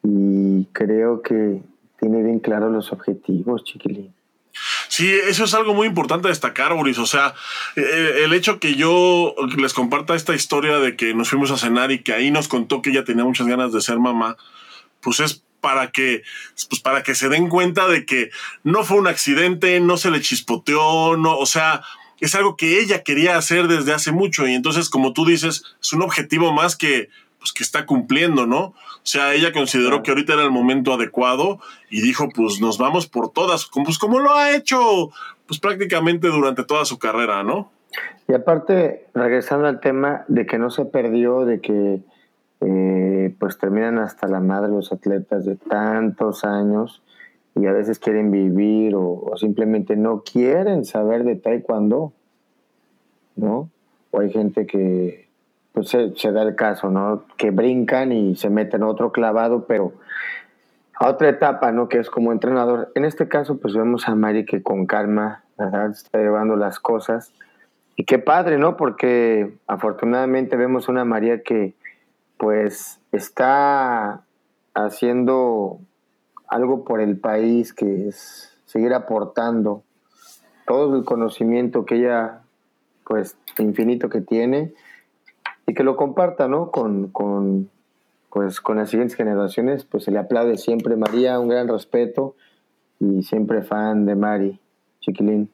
[0.03, 1.63] y creo que
[1.99, 4.13] tiene bien claros los objetivos, chiquilín.
[4.89, 6.99] Sí, eso es algo muy importante destacar, Boris.
[6.99, 7.35] O sea,
[7.77, 11.91] eh, el hecho que yo les comparta esta historia de que nos fuimos a cenar
[11.93, 14.37] y que ahí nos contó que ella tenía muchas ganas de ser mamá,
[15.01, 16.25] pues es para que,
[16.69, 18.31] pues para que se den cuenta de que
[18.65, 21.83] no fue un accidente, no se le chispoteó, no, o sea,
[22.21, 24.47] es algo que ella quería hacer desde hace mucho.
[24.47, 27.09] Y entonces, como tú dices, es un objetivo más que,
[27.43, 28.67] pues, que está cumpliendo, ¿no?
[28.67, 31.59] O sea, ella consideró que ahorita era el momento adecuado
[31.91, 35.11] y dijo, pues nos vamos por todas, pues como lo ha hecho,
[35.49, 37.73] pues prácticamente durante toda su carrera, ¿no?
[38.29, 42.01] Y aparte, regresando al tema de que no se perdió, de que
[42.61, 47.03] eh, pues terminan hasta la madre los atletas de tantos años
[47.57, 52.13] y a veces quieren vivir o, o simplemente no quieren saber de taekwondo,
[53.35, 53.69] ¿no?
[54.13, 55.32] O hay gente que
[55.73, 57.25] pues se, da el caso, ¿no?
[57.37, 59.93] Que brincan y se meten otro clavado, pero
[60.95, 61.89] a otra etapa, ¿no?
[61.89, 62.93] Que es como entrenador.
[62.95, 65.91] En este caso, pues vemos a Mari que con calma, ¿verdad?
[65.91, 67.33] Está llevando las cosas.
[67.97, 68.77] Y qué padre, ¿no?
[68.77, 71.75] Porque afortunadamente vemos una María que,
[72.37, 74.23] pues, está
[74.75, 75.79] haciendo
[76.49, 79.83] algo por el país, que es seguir aportando
[80.67, 82.41] todo el conocimiento que ella,
[83.05, 84.75] pues, infinito que tiene
[85.67, 86.71] y que lo comparta, ¿no?
[86.71, 87.71] Con, con,
[88.31, 90.97] pues, con las siguientes generaciones, pues se le aplaude siempre.
[90.97, 92.35] María, un gran respeto
[93.01, 94.59] y siempre fan de Mari,
[95.01, 95.51] chiquilín.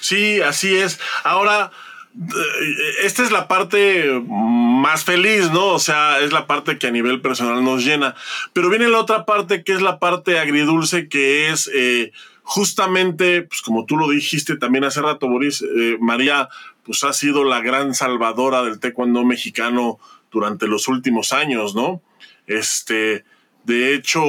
[0.00, 0.98] Sí, así es.
[1.22, 1.70] Ahora,
[2.14, 5.68] eh, esta es la parte más feliz, ¿no?
[5.68, 8.14] O sea, es la parte que a nivel personal nos llena.
[8.52, 12.12] Pero viene la otra parte que es la parte agridulce, que es eh,
[12.44, 16.48] justamente, pues como tú lo dijiste también hace rato, Boris, eh, María
[16.84, 19.98] pues ha sido la gran salvadora del taekwondo mexicano
[20.30, 22.02] durante los últimos años, ¿no?
[22.46, 23.24] Este,
[23.64, 24.22] de hecho,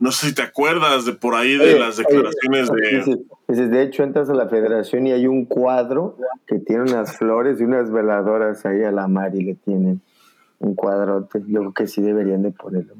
[0.00, 3.68] no sé si te acuerdas de por ahí de las declaraciones de...
[3.68, 7.64] de hecho, entras a la federación y hay un cuadro que tiene unas flores y
[7.64, 10.00] unas veladoras ahí a la mar y le tienen
[10.58, 11.42] un cuadrote.
[11.46, 12.94] Yo creo que sí deberían de ponerlo.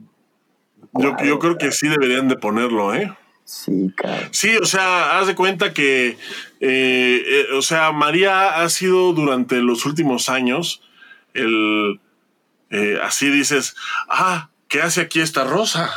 [0.95, 3.13] yo, yo creo que sí deberían de ponerlo, ¿eh?
[3.49, 4.29] Sí, claro.
[4.31, 6.17] Sí, o sea, haz de cuenta que, eh,
[6.61, 10.83] eh, o sea, María ha sido durante los últimos años
[11.33, 11.99] el,
[12.69, 13.75] eh, así dices,
[14.11, 15.91] ah, ¿qué hace aquí esta rosa?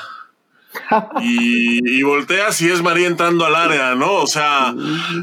[1.22, 4.14] y, y volteas y es María entrando al área, ¿no?
[4.14, 4.74] O sea,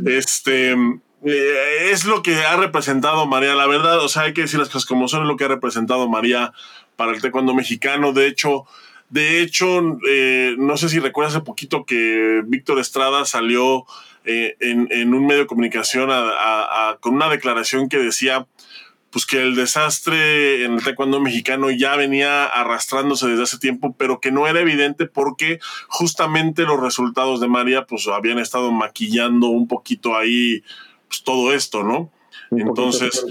[0.05, 0.77] este,
[1.25, 4.85] es lo que ha representado María, la verdad, o sea, hay que decir las cosas
[4.85, 6.53] como son, es lo que ha representado María
[6.95, 8.67] para el taekwondo mexicano, de hecho,
[9.11, 13.87] de hecho, eh, no sé si recuerdas hace poquito que Víctor Estrada salió
[14.25, 16.11] eh, en, un medio de comunicación
[17.01, 18.47] con una declaración que decía,
[19.11, 24.21] pues que el desastre en el taekwondo mexicano ya venía arrastrándose desde hace tiempo, pero
[24.21, 29.67] que no era evidente porque justamente los resultados de María pues habían estado maquillando un
[29.67, 30.63] poquito ahí
[31.09, 32.11] pues, todo esto, ¿no?
[32.51, 33.25] Entonces,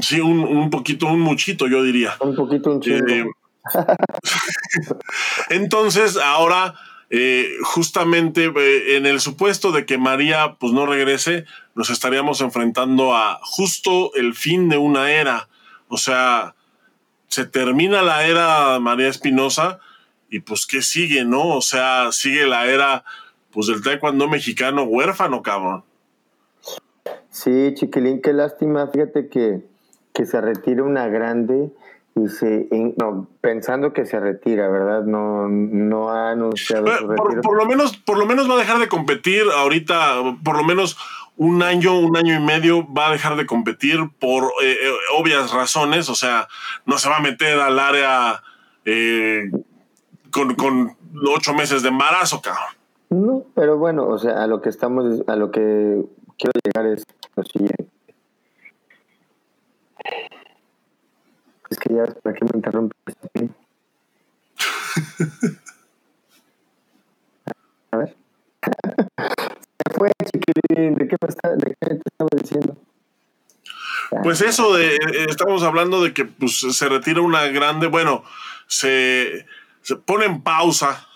[0.00, 2.14] sí, un, un, poquito, un muchito, yo diría.
[2.20, 3.06] Un poquito, un chingo.
[3.06, 3.24] Eh,
[5.50, 6.74] entonces, ahora,
[7.10, 13.14] eh, justamente eh, en el supuesto de que María pues no regrese, nos estaríamos enfrentando
[13.14, 15.48] a justo el fin de una era.
[15.88, 16.54] O sea,
[17.28, 19.78] se termina la era María Espinosa
[20.30, 21.48] y pues qué sigue, ¿no?
[21.48, 23.04] O sea, sigue la era
[23.52, 25.84] pues del taekwondo mexicano huérfano, cabrón.
[27.30, 28.88] Sí, chiquilín, qué lástima.
[28.88, 29.60] Fíjate que,
[30.12, 31.70] que se retira una grande
[32.16, 35.04] y se, no, pensando que se retira, ¿verdad?
[35.04, 37.42] No, no ha anunciado su retiro.
[37.42, 40.96] Por, lo menos, por lo menos va a dejar de competir ahorita, por lo menos
[41.36, 45.52] un año, un año y medio va a dejar de competir por eh, eh, obvias
[45.52, 46.48] razones, o sea,
[46.86, 48.42] no se va a meter al área
[48.86, 49.50] eh,
[50.30, 50.96] con, con
[51.28, 52.74] ocho meses de embarazo, cabrón.
[53.10, 56.02] No, pero bueno, o sea, a lo que estamos, a lo que
[56.38, 57.04] quiero llegar es
[57.36, 57.95] lo siguiente.
[61.70, 63.16] Es que ya, ¿para qué me interrumpes?
[67.90, 68.14] A ver.
[68.62, 68.70] Se
[69.94, 70.94] fue, chiquilín.
[70.94, 71.16] ¿De qué,
[71.56, 72.76] ¿De qué te estaba diciendo?
[74.22, 78.24] Pues eso de, eh, estamos hablando de que pues, se retira una grande, bueno,
[78.66, 79.46] se,
[79.82, 81.06] se pone en pausa,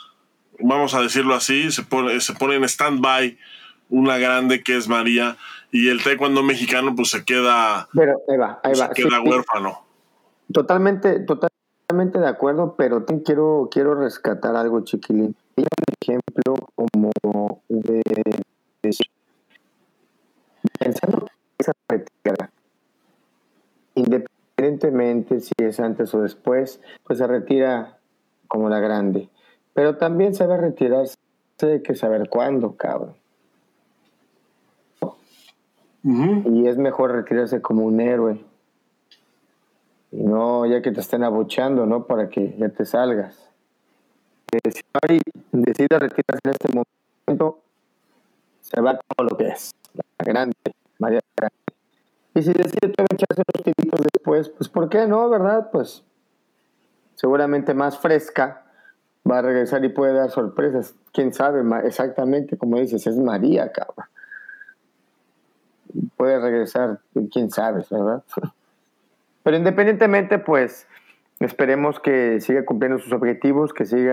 [0.59, 3.39] vamos a decirlo así, se pone, se pone en stand-by
[3.89, 5.37] una grande que es María
[5.73, 8.89] y el taekwondo mexicano pues se queda, Pero, ahí va, ahí va.
[8.89, 9.85] Se queda huérfano.
[10.53, 15.37] Totalmente, totalmente de acuerdo, pero quiero, quiero rescatar algo, chiquilín.
[15.57, 18.03] Hay un ejemplo como de,
[20.79, 22.51] pensando que esa retira,
[23.95, 27.99] independientemente si es antes o después, pues se retira
[28.49, 29.29] como la grande.
[29.73, 31.17] Pero también a retirarse,
[31.63, 33.15] hay que saber cuándo, cabrón.
[36.03, 38.50] Y es mejor retirarse como un héroe
[40.13, 42.07] y no ya que te estén abuchando, ¿no?
[42.07, 43.51] Para que ya te salgas.
[44.53, 45.21] Eh, si Mari
[45.53, 47.61] decide retirarse en este momento,
[48.61, 50.57] se va todo lo que es, la grande,
[50.99, 51.57] María Grande.
[52.35, 55.71] Y si decide echarse unos tiritos después, pues ¿por qué no, verdad?
[55.71, 56.05] Pues
[57.15, 58.65] seguramente más fresca
[59.29, 60.95] va a regresar y puede dar sorpresas.
[61.13, 62.57] ¿Quién sabe exactamente?
[62.57, 64.07] Como dices, es María, cabrón.
[66.17, 67.01] Puede regresar,
[67.33, 68.23] quién sabe, ¿verdad?
[69.43, 70.87] Pero independientemente, pues
[71.41, 74.13] esperemos que siga cumpliendo sus objetivos, que siga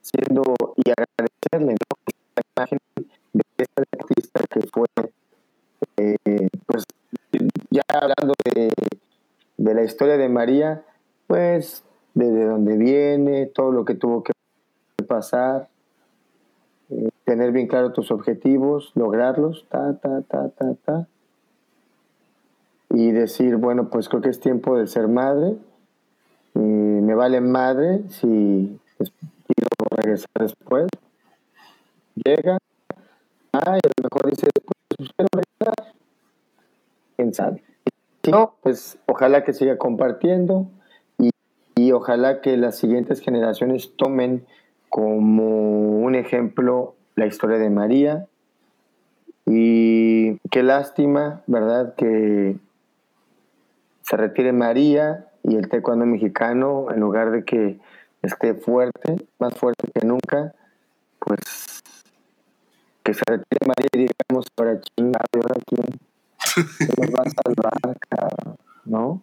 [0.00, 0.42] siendo
[0.76, 2.12] y agradecerle ¿no?
[2.36, 2.78] la imagen
[3.32, 4.86] de esta artista que fue,
[5.98, 6.84] eh, pues
[7.70, 8.72] ya hablando de,
[9.56, 10.82] de, la historia de María,
[11.26, 14.32] pues desde dónde viene, todo lo que tuvo que
[15.06, 15.68] pasar,
[16.90, 21.08] eh, tener bien claro tus objetivos, lograrlos, ta, ta, ta, ta, ta
[22.96, 25.54] y decir, bueno, pues creo que es tiempo de ser madre.
[26.54, 30.86] Me vale madre si quiero regresar después.
[32.14, 32.56] Llega,
[33.52, 34.48] ah, y a lo mejor dice,
[34.96, 35.94] pues quiero regresar.
[37.18, 37.34] ¿Quién?
[37.34, 40.66] Si no, pues ojalá que siga compartiendo
[41.18, 41.28] y,
[41.74, 44.46] y ojalá que las siguientes generaciones tomen
[44.88, 48.26] como un ejemplo la historia de María.
[49.44, 51.94] Y qué lástima, ¿verdad?
[51.94, 52.56] Que
[54.08, 57.78] se retire María y el taekwondo mexicano, en lugar de que
[58.22, 60.54] esté fuerte, más fuerte que nunca,
[61.18, 61.40] pues
[63.02, 65.86] que se retire María y digamos, para chingar, ahora quién
[66.98, 69.22] nos va a salvar, ¿no?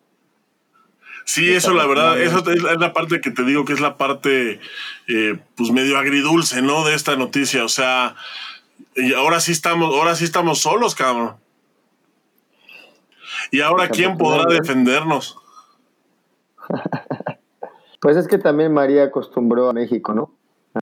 [1.25, 4.59] Sí, eso la verdad, eso es la parte que te digo que es la parte
[5.07, 6.85] eh, pues medio agridulce, ¿no?
[6.85, 7.63] De esta noticia.
[7.63, 8.15] O sea,
[8.97, 11.37] y ahora sí estamos, ahora sí estamos solos, cabrón.
[13.51, 15.37] ¿Y ahora quién podrá defendernos?
[18.01, 20.33] pues es que también María acostumbró a México, ¿no?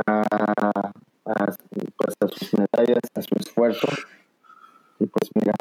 [0.08, 0.24] A,
[1.24, 3.88] pues a sus medallas, a su esfuerzo.
[5.00, 5.54] Y pues mira,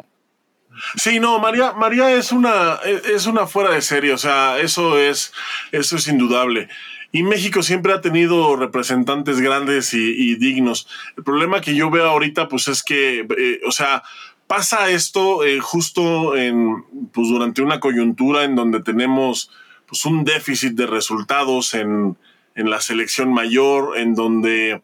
[0.95, 5.33] Sí, no, María, María es una, es una fuera de serie, o sea, eso es,
[5.71, 6.69] eso es indudable.
[7.11, 10.87] Y México siempre ha tenido representantes grandes y, dignos.
[11.17, 14.03] El problema que yo veo ahorita, pues es que, eh, o sea,
[14.51, 16.83] pasa esto eh, justo en,
[17.13, 19.49] pues, durante una coyuntura en donde tenemos
[19.87, 22.17] pues, un déficit de resultados en,
[22.55, 24.81] la selección mayor, en donde,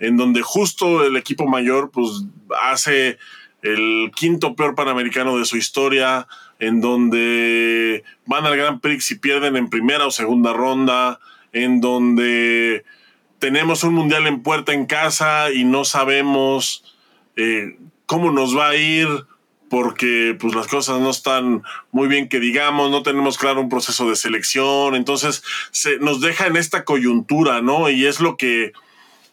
[0.00, 2.24] en donde justo el equipo mayor pues,
[2.60, 3.18] hace
[3.62, 6.26] el quinto peor panamericano de su historia,
[6.58, 11.20] en donde van al Grand Prix y pierden en primera o segunda ronda,
[11.52, 12.84] en donde
[13.38, 16.82] tenemos un mundial en puerta en casa y no sabemos
[17.36, 17.76] eh,
[18.08, 19.06] cómo nos va a ir
[19.68, 24.08] porque pues las cosas no están muy bien que digamos, no tenemos claro un proceso
[24.08, 27.90] de selección, entonces se nos deja en esta coyuntura, ¿no?
[27.90, 28.72] Y es lo que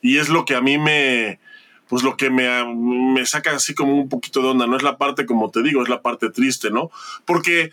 [0.02, 1.40] y es lo que a mí me
[1.88, 4.98] pues lo que me, me saca así como un poquito de onda, no es la
[4.98, 6.92] parte como te digo, es la parte triste, ¿no?
[7.24, 7.72] Porque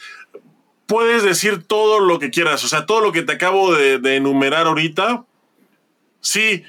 [0.86, 4.16] puedes decir todo lo que quieras, o sea, todo lo que te acabo de, de
[4.16, 5.24] enumerar ahorita,
[6.20, 6.62] sí,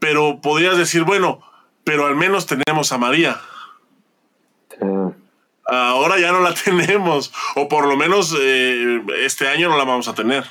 [0.00, 1.40] pero podrías decir, bueno,
[1.84, 3.40] pero al menos tenemos a María.
[5.68, 10.08] Ahora ya no la tenemos, o por lo menos eh, este año no la vamos
[10.08, 10.44] a tener.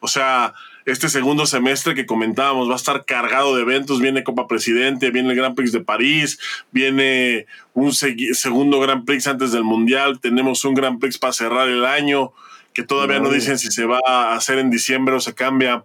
[0.00, 0.54] O sea,
[0.86, 4.00] este segundo semestre que comentábamos va a estar cargado de eventos.
[4.00, 6.38] Viene Copa Presidente, viene el Gran Prix de París,
[6.70, 10.20] viene un segundo Gran Prix antes del Mundial.
[10.20, 12.32] Tenemos un Gran Prix para cerrar el año,
[12.72, 15.84] que todavía no dicen si se va a hacer en diciembre o se cambia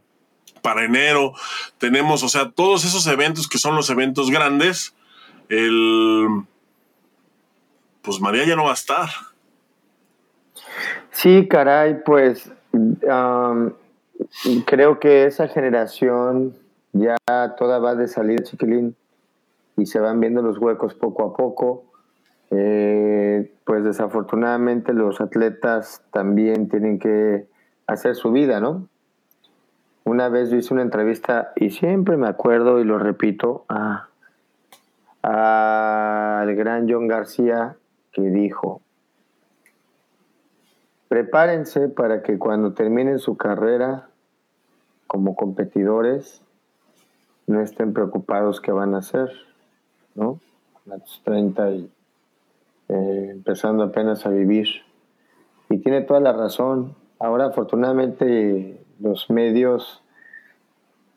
[0.61, 1.33] para enero.
[1.77, 4.93] Tenemos, o sea, todos esos eventos que son los eventos grandes.
[5.49, 6.27] El
[8.01, 9.09] pues María ya no va a estar.
[11.11, 12.51] Sí, caray, pues
[14.65, 16.55] creo que esa generación
[16.93, 17.17] ya
[17.57, 18.95] toda va de salida, chiquilín,
[19.77, 21.85] y se van viendo los huecos poco a poco.
[22.53, 27.45] Eh, pues desafortunadamente los atletas también tienen que
[27.87, 28.87] hacer su vida, ¿no?
[30.03, 34.07] Una vez yo hice una entrevista y siempre me acuerdo y lo repito a
[35.21, 37.75] al gran John García
[38.11, 38.81] que dijo,
[41.07, 44.09] prepárense para que cuando terminen su carrera
[45.07, 46.41] como competidores
[47.47, 49.29] no estén preocupados qué van a hacer,
[50.15, 50.39] ¿no?
[50.89, 51.91] A los 30 y
[52.89, 54.67] eh, empezando apenas a vivir.
[55.69, 56.95] Y tiene toda la razón.
[57.19, 60.03] Ahora afortunadamente los medios,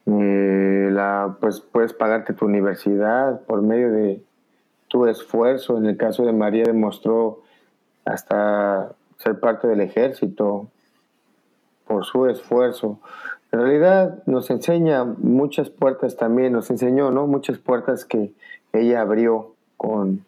[0.07, 4.23] eh, la, pues puedes pagarte tu universidad por medio de
[4.95, 5.77] tu esfuerzo.
[5.77, 7.43] En el caso de María demostró
[8.05, 10.69] hasta ser parte del ejército
[11.85, 13.01] por su esfuerzo.
[13.51, 17.27] En realidad nos enseña muchas puertas también, nos enseñó, ¿no?
[17.27, 18.35] Muchas puertas que
[18.73, 20.25] ella abrió con,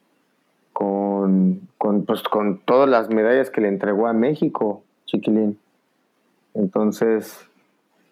[0.73, 5.61] con, con, pues, con todas las medallas que le entregó a México, Chiquilín.
[6.55, 7.39] Entonces,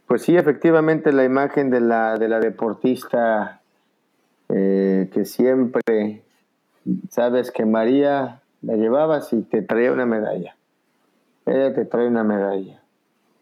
[0.06, 3.60] pues sí, efectivamente la imagen de la, de la deportista
[4.50, 6.22] eh, que siempre
[7.10, 10.56] sabes que María la llevabas y te traía una medalla.
[11.46, 12.80] Ella te trae una medalla.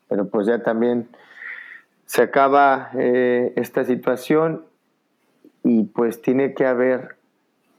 [0.09, 1.09] Pero pues ya también
[2.07, 4.65] se acaba eh, esta situación
[5.63, 7.17] y pues tiene que haber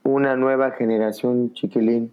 [0.02, 2.12] una nueva generación chiquilín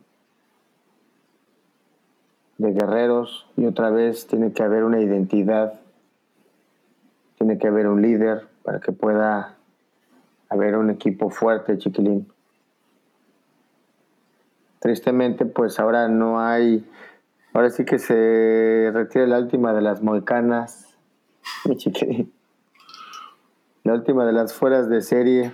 [2.58, 5.80] de guerreros y otra vez tiene que haber una identidad,
[7.38, 9.56] tiene que haber un líder para que pueda
[10.50, 12.28] haber un equipo fuerte chiquilín
[14.82, 16.84] tristemente pues ahora no hay,
[17.54, 20.98] ahora sí que se retira la última de las moicanas,
[21.66, 22.30] mi.
[23.84, 25.52] La última de las fueras de serie.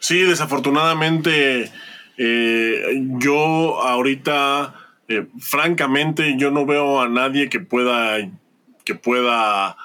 [0.00, 1.70] Sí, desafortunadamente
[2.16, 4.74] eh, yo ahorita,
[5.08, 8.16] eh, francamente, yo no veo a nadie que pueda,
[8.84, 9.76] que pueda,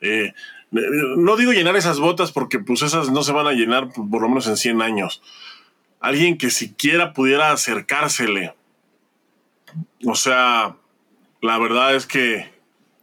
[0.00, 0.34] eh,
[0.70, 4.28] no digo llenar esas botas porque pues esas no se van a llenar por lo
[4.28, 5.22] menos en 100 años
[6.00, 8.54] alguien que siquiera pudiera acercársele.
[10.06, 10.76] O sea,
[11.40, 12.50] la verdad es que...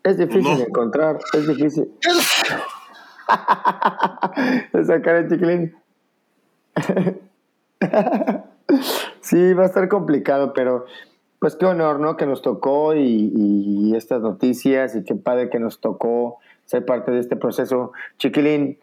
[0.04, 1.92] Es difícil encontrar, es difícil.
[4.86, 5.76] Sacar el chiquilín.
[9.22, 10.86] sí, va a estar complicado, pero
[11.40, 12.18] pues qué honor, ¿no?
[12.18, 17.12] Que nos tocó y, y, estas noticias y qué padre que nos tocó ser parte
[17.12, 17.92] de este proceso.
[18.18, 18.80] Chiquilín,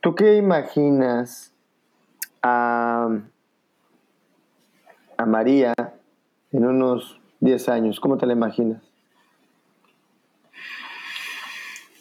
[0.00, 1.54] ¿tú qué imaginas?
[2.44, 3.08] a
[5.16, 5.74] a María
[6.52, 8.00] en unos 10 años?
[8.00, 8.82] ¿Cómo te la imaginas?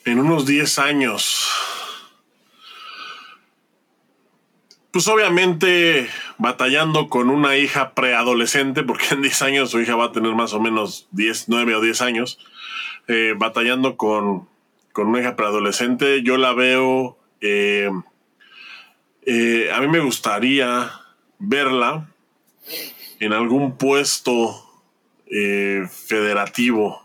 [0.06, 1.50] En unos 10 años.
[4.92, 6.08] Pues obviamente
[6.38, 10.54] batallando con una hija preadolescente, porque en 10 años su hija va a tener más
[10.54, 12.40] o menos 10, 9 o 10 años,
[13.08, 14.48] eh, batallando con,
[14.92, 17.90] con, una hija preadolescente, yo la veo, eh,
[19.26, 20.92] eh, a mí me gustaría
[21.40, 22.08] verla
[23.24, 24.84] en algún puesto
[25.28, 27.02] eh, federativo.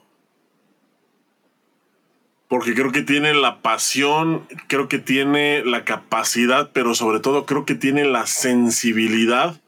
[2.48, 7.66] Porque creo que tiene la pasión, creo que tiene la capacidad, pero sobre todo creo
[7.66, 9.60] que tiene la sensibilidad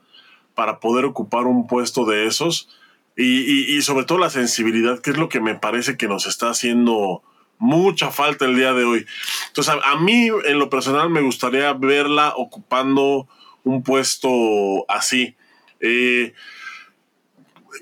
[0.55, 2.69] para poder ocupar un puesto de esos.
[3.17, 6.49] Y, y, sobre todo la sensibilidad, que es lo que me parece que nos está
[6.49, 7.23] haciendo
[7.59, 9.07] mucha falta el día de hoy.
[9.49, 13.29] Entonces, a, mí en lo personal me gustaría verla ocupando
[13.63, 15.37] un puesto así.
[15.81, 16.35] Eh,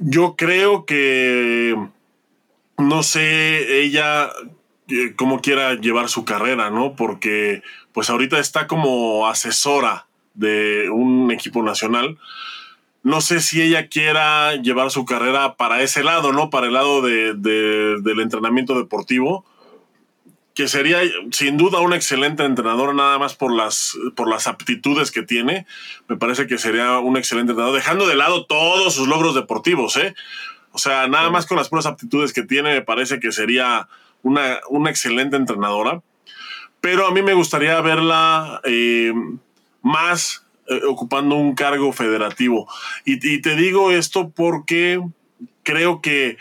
[0.01, 1.77] yo creo que,
[2.79, 4.31] no sé, ella
[4.89, 6.97] eh, cómo quiera llevar su carrera, ¿no?
[6.97, 12.19] Porque pues ahorita está como asesora de un equipo nacional.
[13.03, 16.51] No sé si ella quiera llevar su carrera para ese lado, ¿no?
[16.51, 19.45] Para el lado de, del entrenamiento deportivo
[20.59, 20.99] que sería
[21.31, 25.67] sin duda un excelente entrenador, nada más por las, por las aptitudes que tiene.
[26.09, 30.17] Me parece que sería un excelente entrenador, dejando de lado todos sus logros deportivos, ¿eh?
[30.73, 33.89] O sea, nada más con las puras aptitudes que tiene, me parece que sería
[34.25, 36.03] una, una excelente entrenadora.
[36.81, 39.13] Pero a mí me gustaría verla eh,
[39.83, 42.69] más eh, ocupando un cargo federativo.
[43.05, 45.01] y te digo esto porque
[45.63, 46.37] creo que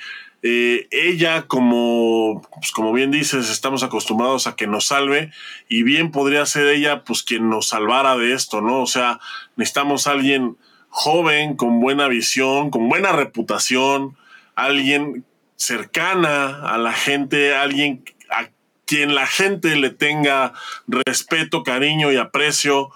[0.50, 5.32] eh, ella, como, pues, como bien dices, estamos acostumbrados a que nos salve
[5.68, 8.82] y bien podría ser ella pues quien nos salvara de esto, ¿no?
[8.82, 9.20] O sea,
[9.58, 10.56] necesitamos alguien
[10.88, 14.16] joven, con buena visión, con buena reputación,
[14.56, 15.26] alguien
[15.58, 18.50] cercana a la gente, alguien a
[18.86, 20.54] quien la gente le tenga
[20.88, 22.90] respeto, cariño y aprecio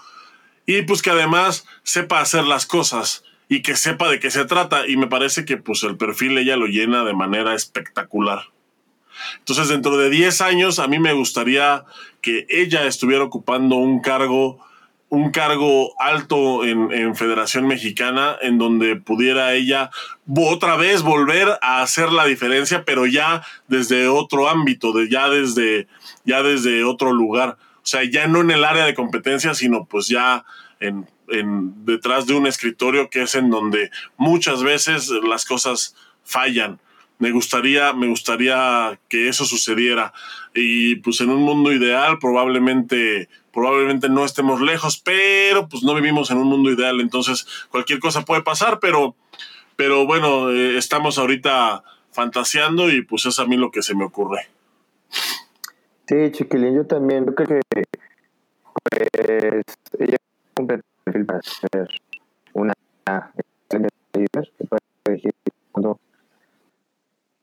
[0.66, 4.88] y pues que además sepa hacer las cosas y que sepa de qué se trata.
[4.88, 8.44] Y me parece que pues el perfil ella lo llena de manera espectacular.
[9.40, 11.84] Entonces, dentro de 10 años, a mí me gustaría
[12.22, 14.66] que ella estuviera ocupando un cargo,
[15.10, 19.92] un cargo alto en, Federación Mexicana, en donde pudiera ella
[20.34, 25.90] otra vez volver a hacer la diferencia, pero ya desde otro ámbito, de, ya, desde,
[26.24, 27.58] ya desde otro lugar.
[27.84, 30.46] O sea, ya no en el área de competencia, sino pues ya
[30.80, 31.06] en
[31.86, 36.80] detrás de un escritorio que es en donde muchas veces las cosas fallan.
[37.20, 40.14] Me gustaría, me gustaría que eso sucediera.
[40.56, 46.32] Y pues en un mundo ideal probablemente, probablemente no estemos lejos, pero pues no vivimos
[46.32, 47.00] en un mundo ideal.
[47.00, 49.16] Entonces cualquier cosa puede pasar, pero,
[49.76, 54.04] pero bueno, eh, estamos ahorita fantaseando y pues es a mí lo que se me
[54.04, 54.50] ocurre.
[56.08, 57.84] Sí, Chiquilín, yo también creo que
[58.84, 59.64] pues
[60.00, 60.18] ella
[61.04, 61.90] para ser
[62.54, 62.74] una
[64.14, 64.50] líder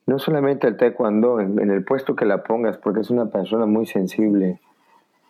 [0.06, 3.66] no solamente el taekwondo, en, en, el puesto que la pongas, porque es una persona
[3.66, 4.58] muy sensible,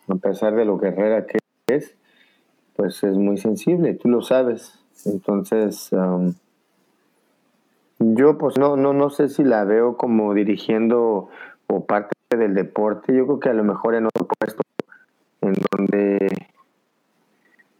[0.07, 1.97] a pesar de lo guerrera que es,
[2.77, 4.79] pues es muy sensible, tú lo sabes.
[5.05, 6.33] Entonces, um,
[7.99, 11.27] yo pues no, no, no sé si la veo como dirigiendo
[11.67, 14.63] o parte del deporte, yo creo que a lo mejor en otro puesto
[15.41, 16.48] en donde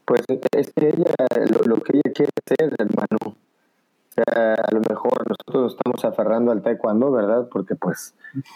[0.09, 1.13] pues es que ella,
[1.65, 3.17] lo, que ella quiere hacer, hermano.
[3.21, 3.35] O
[4.09, 7.47] sea, a lo mejor nosotros nos estamos aferrando al taekwondo, ¿verdad?
[7.51, 8.15] Porque pues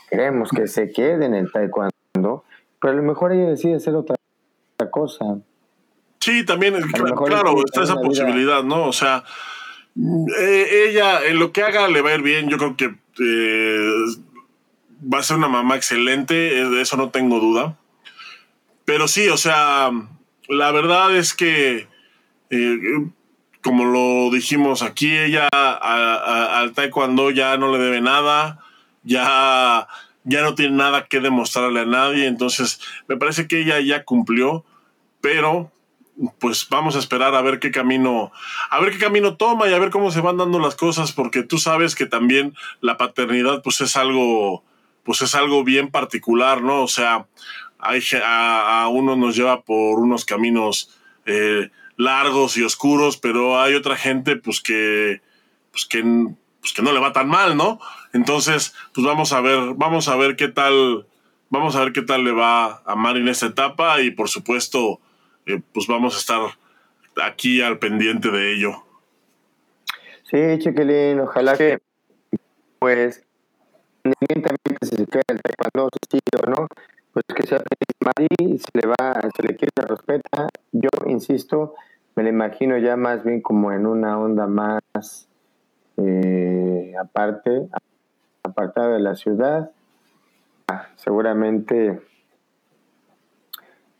[0.09, 2.43] queremos que se quede en el taekwondo,
[2.81, 4.15] pero a lo mejor ella decide hacer otra,
[4.89, 5.37] cosa.
[6.19, 8.87] Sí, también, claro, está esa posibilidad, ¿no?
[8.87, 9.23] O sea,
[9.95, 13.91] eh, ella en lo que haga le va a ir bien, yo creo que eh,
[15.01, 17.77] va a ser una mamá excelente, de eso no tengo duda.
[18.85, 19.91] Pero sí, o sea,
[20.47, 21.87] la verdad es que,
[22.49, 22.77] eh,
[23.61, 28.59] como lo dijimos aquí, ella al taekwondo ya no le debe nada,
[29.03, 29.87] ya,
[30.23, 34.65] ya no tiene nada que demostrarle a nadie, entonces me parece que ella ya cumplió,
[35.21, 35.71] pero
[36.39, 38.31] pues vamos a esperar a ver qué camino,
[38.69, 41.43] a ver qué camino toma y a ver cómo se van dando las cosas, porque
[41.43, 44.63] tú sabes que también la paternidad pues es algo,
[45.03, 46.83] pues es algo bien particular, ¿no?
[46.83, 47.25] O sea,
[48.23, 54.35] a, uno nos lleva por unos caminos eh, largos y oscuros, pero hay otra gente
[54.35, 55.21] pues que,
[55.71, 56.01] pues que,
[56.61, 57.79] pues que no le va tan mal, ¿no?
[58.13, 61.05] Entonces, pues vamos a ver, vamos a ver qué tal,
[61.49, 64.99] vamos a ver qué tal le va a Mari en esta etapa y por supuesto,
[65.45, 66.41] eh, pues vamos a estar
[67.21, 68.83] aquí al pendiente de ello.
[70.29, 71.79] Sí, Chiquilín, ojalá que
[72.79, 73.23] pues
[74.03, 76.67] independientemente si se queda el taekwondo, sí o no,
[77.13, 77.61] pues que sea
[78.03, 80.49] Mari, se le va, se le quiere, se respeta.
[80.71, 81.75] Yo insisto,
[82.15, 85.29] me lo imagino ya más bien como en una onda más
[85.97, 87.69] eh, aparte,
[88.43, 89.71] apartada de la ciudad,
[90.95, 92.01] seguramente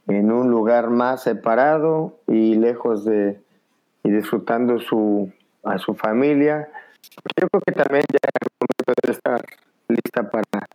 [0.07, 3.41] en un lugar más separado y lejos de
[4.03, 5.32] y disfrutando su
[5.64, 6.68] a su familia.
[7.38, 9.45] Yo creo que también ya en el momento de estar
[9.88, 10.68] lista para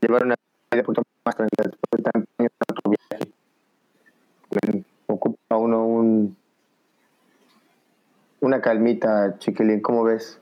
[0.00, 0.34] llevar una
[5.06, 6.36] ocupa uno un,
[8.40, 10.40] una calma ahorita, Chiquilín, ¿cómo ves?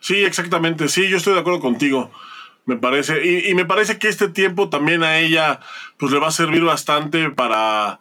[0.00, 2.10] Sí, exactamente, sí, yo estoy de acuerdo contigo.
[2.66, 5.60] Me parece, y, y me parece que este tiempo también a ella
[5.98, 8.00] pues le va a servir bastante para,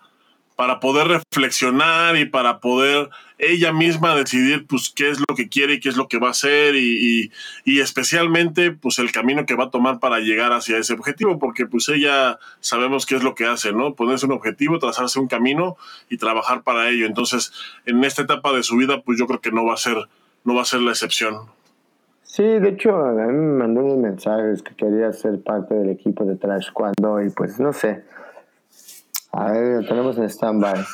[0.55, 5.73] para poder reflexionar y para poder ella misma decidir pues qué es lo que quiere
[5.73, 7.31] y qué es lo que va a hacer y,
[7.65, 11.65] y, especialmente pues el camino que va a tomar para llegar hacia ese objetivo porque
[11.65, 13.95] pues ella sabemos qué es lo que hace, ¿no?
[13.95, 15.75] Ponerse un objetivo, trazarse un camino
[16.09, 17.05] y trabajar para ello.
[17.05, 17.51] Entonces,
[17.85, 19.97] en esta etapa de su vida pues yo creo que no va a ser
[20.45, 21.47] no va a ser la excepción.
[22.33, 26.25] Sí, de hecho, a mí me mandó unos mensajes que quería ser parte del equipo
[26.25, 28.03] de Trash cuando, y pues no sé.
[29.33, 30.85] A ver, tenemos en stand-by.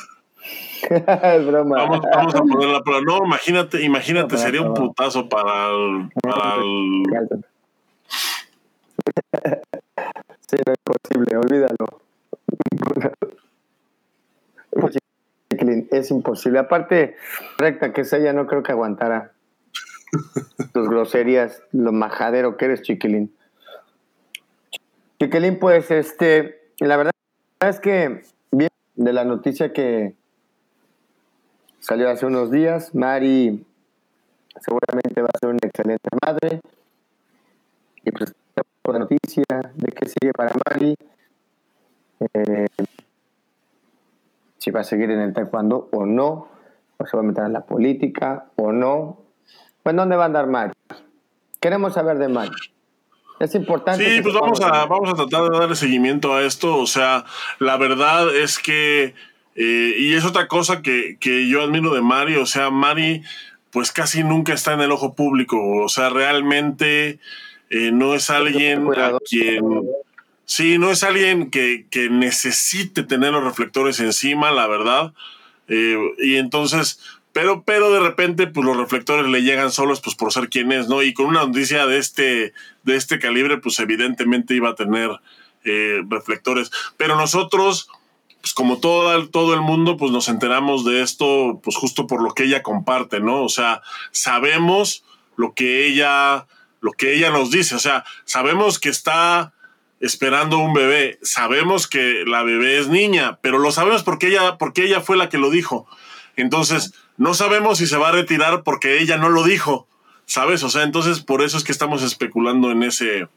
[0.90, 3.02] Vamos, vamos, a poner la prueba.
[3.06, 6.08] No, imagínate, imagínate, sería un putazo para el.
[6.22, 7.44] Para el...
[10.48, 11.86] sí, no es posible, olvídalo.
[15.90, 16.58] es imposible.
[16.58, 17.16] Aparte,
[17.58, 19.32] recta que es ella, no creo que aguantara
[20.72, 23.36] tus groserías, lo majadero que eres, Chiquilín.
[25.20, 27.12] Chiquilín, pues, este, la verdad
[27.68, 30.14] es que, bien, de la noticia que
[31.78, 33.64] salió hace unos días, Mari
[34.60, 36.60] seguramente va a ser una excelente madre.
[38.04, 38.34] Y pues,
[38.92, 39.44] la noticia
[39.74, 40.94] de que sigue para Mari.
[42.34, 42.66] Eh,
[44.58, 46.48] si va a seguir en el taekwondo o no,
[46.98, 49.18] o se va a meter en la política o no,
[49.82, 50.74] pues ¿dónde va a andar Mari?
[51.60, 52.50] Queremos saber de Mari.
[53.40, 54.04] Es importante.
[54.04, 56.76] Sí, pues vamos a, vamos a tratar de darle seguimiento a esto.
[56.76, 57.24] O sea,
[57.58, 59.14] la verdad es que,
[59.56, 63.22] eh, y es otra cosa que, que yo admiro de Mari, o sea, Mari
[63.70, 65.56] pues casi nunca está en el ojo público.
[65.82, 67.18] O sea, realmente
[67.70, 69.88] eh, no es alguien a quien...
[70.44, 75.12] Sí, no es alguien que, que necesite tener los reflectores encima, la verdad.
[75.68, 77.00] Eh, y entonces,
[77.32, 80.88] pero, pero de repente, pues los reflectores le llegan solos, pues por ser quien es,
[80.88, 81.02] ¿no?
[81.02, 82.52] Y con una noticia de este,
[82.82, 85.10] de este calibre, pues evidentemente iba a tener
[85.64, 86.72] eh, reflectores.
[86.96, 87.88] Pero nosotros,
[88.40, 92.34] pues como todo, todo el mundo, pues nos enteramos de esto, pues justo por lo
[92.34, 93.44] que ella comparte, ¿no?
[93.44, 95.04] O sea, sabemos
[95.36, 96.46] lo que ella,
[96.80, 97.76] lo que ella nos dice.
[97.76, 99.52] O sea, sabemos que está
[100.00, 101.18] esperando un bebé.
[101.22, 105.28] Sabemos que la bebé es niña, pero lo sabemos porque ella, porque ella fue la
[105.28, 105.86] que lo dijo.
[106.36, 109.86] Entonces, no sabemos si se va a retirar porque ella no lo dijo,
[110.24, 110.62] ¿sabes?
[110.62, 113.28] O sea, entonces por eso es que estamos especulando en ese,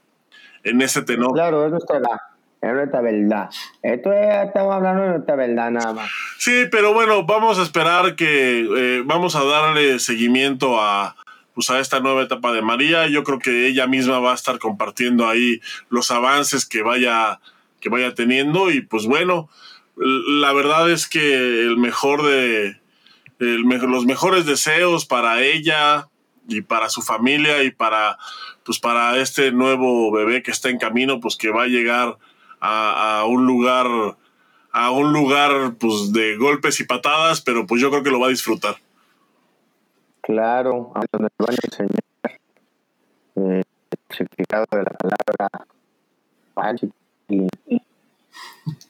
[0.63, 1.33] en ese tenor.
[1.33, 2.21] Claro, es nuestra verdad.
[2.61, 3.49] Es nuestra verdad.
[3.81, 6.09] Esto estamos hablando de nuestra verdad nada más.
[6.37, 11.17] Sí, pero bueno, vamos a esperar que eh, vamos a darle seguimiento a,
[11.53, 13.07] pues a esta nueva etapa de María.
[13.07, 15.59] Yo creo que ella misma va a estar compartiendo ahí
[15.89, 17.41] los avances que vaya,
[17.81, 18.71] que vaya teniendo.
[18.71, 19.49] Y pues bueno,
[19.97, 22.81] la verdad es que el mejor de,
[23.39, 26.07] los mejores deseos para ella
[26.47, 28.17] y para su familia y para
[28.65, 32.17] pues para este nuevo bebé que está en camino pues que va a llegar
[32.59, 33.87] a, un lugar
[34.71, 38.27] a un lugar pues de golpes y patadas pero pues yo creo que lo va
[38.27, 38.75] a disfrutar
[40.21, 42.39] claro donde van a enseñar
[43.35, 43.63] el
[44.09, 45.49] significado de la palabra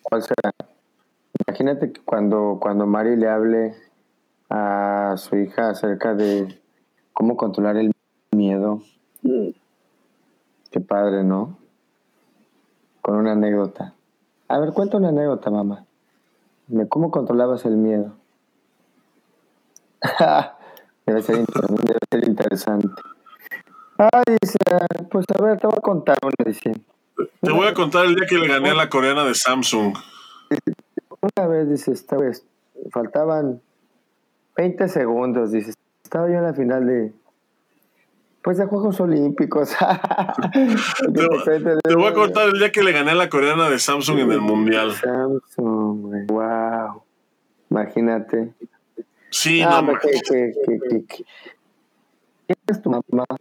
[0.04, 0.54] ¿Cuál será?
[1.48, 3.76] imagínate que cuando cuando Mari le hable
[4.56, 6.62] a su hija acerca de
[7.12, 7.92] cómo controlar el
[8.32, 8.84] miedo.
[10.70, 11.58] Qué padre, ¿no?
[13.02, 13.96] Con una anécdota.
[14.48, 15.86] A ver, cuenta una anécdota, mamá.
[16.90, 18.14] ¿Cómo controlabas el miedo?
[21.08, 23.02] debe, ser debe ser interesante.
[23.98, 24.58] Ay, dice,
[25.10, 26.74] pues a ver, te voy a contar una, dice.
[27.42, 29.96] Te voy a contar el día que le gané a la coreana de Samsung.
[31.22, 32.46] Una vez, dice, esta vez,
[32.92, 33.62] faltaban
[34.56, 35.76] 20 segundos, dices.
[36.04, 37.12] Estaba yo en la final de.
[38.42, 39.74] Pues de Juegos Olímpicos.
[41.14, 44.32] te, voy a contar el día que le gané a la coreana de Samsung en
[44.32, 44.92] el Mundial.
[44.94, 47.04] Samsung, Wow.
[47.70, 48.54] Imagínate.
[49.30, 49.98] Sí, ah, no.
[49.98, 51.26] ¿qué, qué, qué, qué,
[52.68, 53.26] es tu mamá?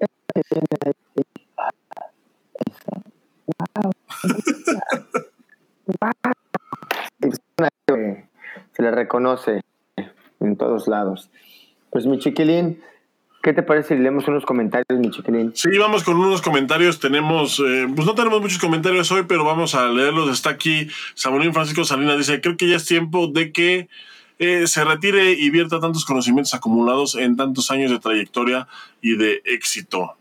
[5.85, 6.23] Wow.
[8.73, 9.63] Se le reconoce
[10.43, 11.31] en todos lados.
[11.91, 12.81] Pues mi chiquilín,
[13.43, 15.53] ¿qué te parece si leemos unos comentarios, mi chiquilín?
[15.55, 17.01] Sí, vamos con unos comentarios.
[17.01, 20.31] Tenemos, eh, pues no tenemos muchos comentarios hoy, pero vamos a leerlos.
[20.31, 23.89] Está aquí Samuel Francisco Salinas, dice, creo que ya es tiempo de que
[24.39, 28.69] eh, se retire y vierta tantos conocimientos acumulados en tantos años de trayectoria
[29.01, 30.17] y de éxito.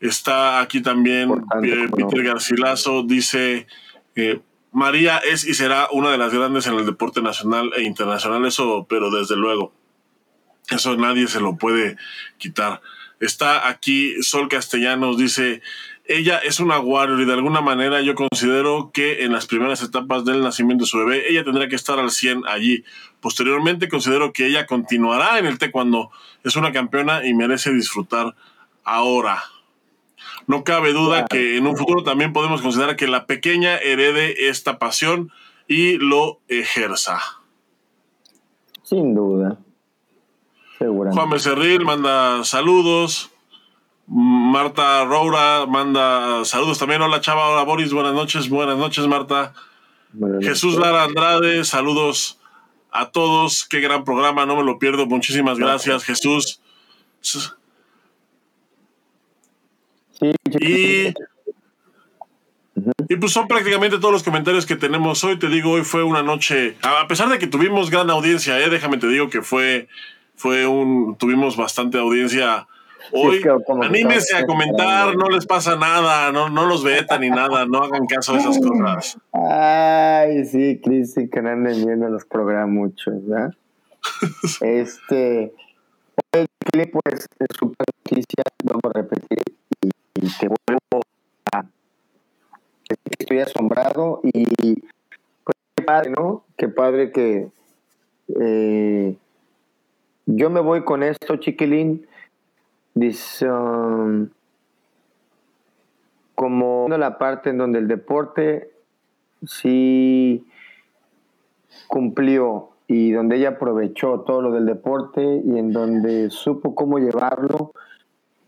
[0.00, 1.30] Está aquí también
[1.62, 3.66] eh, Peter Garcilaso, dice...
[4.72, 8.86] María es y será una de las grandes en el deporte nacional e internacional, eso,
[8.88, 9.72] pero desde luego.
[10.70, 11.96] Eso nadie se lo puede
[12.38, 12.80] quitar.
[13.20, 15.62] Está aquí Sol Castellanos, dice,
[16.06, 20.24] ella es una warrior y de alguna manera yo considero que en las primeras etapas
[20.24, 22.84] del nacimiento de su bebé, ella tendrá que estar al 100 allí.
[23.20, 26.10] Posteriormente considero que ella continuará en el cuando
[26.42, 28.34] Es una campeona y merece disfrutar
[28.82, 29.44] ahora.
[30.46, 34.78] No cabe duda que en un futuro también podemos considerar que la pequeña herede esta
[34.78, 35.30] pasión
[35.68, 37.20] y lo ejerza.
[38.82, 39.58] Sin duda.
[40.78, 43.30] Juan Becerril manda saludos.
[44.06, 47.02] Marta Roura manda saludos también.
[47.02, 49.54] Hola Chava, hola Boris, buenas noches, buenas noches Marta.
[50.40, 52.38] Jesús Lara Andrade, saludos
[52.90, 53.64] a todos.
[53.64, 55.06] Qué gran programa, no me lo pierdo.
[55.06, 56.60] Muchísimas gracias, Jesús.
[60.22, 61.14] Y,
[63.08, 65.38] y pues son prácticamente todos los comentarios que tenemos hoy.
[65.38, 68.98] Te digo, hoy fue una noche, a pesar de que tuvimos gran audiencia, eh, déjame
[68.98, 69.88] te digo que fue,
[70.36, 72.66] fue un, tuvimos bastante audiencia
[73.12, 73.42] hoy.
[73.82, 78.06] anímense a comentar, no les pasa nada, no, no los vetan ni nada, no hagan
[78.06, 79.18] caso de esas cosas.
[79.32, 83.50] Ay, sí, Cristian, que no anden viendo los programas muchos, ¿verdad?
[84.60, 85.52] este,
[86.30, 89.61] pues, es super noticia, vamos a repetir, y
[90.28, 91.02] te vuelvo
[91.52, 91.64] a
[93.18, 94.44] estoy asombrado y
[95.44, 96.44] pues qué padre, ¿no?
[96.56, 97.48] Qué padre que
[98.40, 99.16] eh,
[100.26, 102.06] yo me voy con esto, chiquilín.
[102.94, 104.28] Dice, um,
[106.34, 108.70] como la parte en donde el deporte
[109.46, 110.46] sí
[111.88, 117.72] cumplió y donde ella aprovechó todo lo del deporte y en donde supo cómo llevarlo,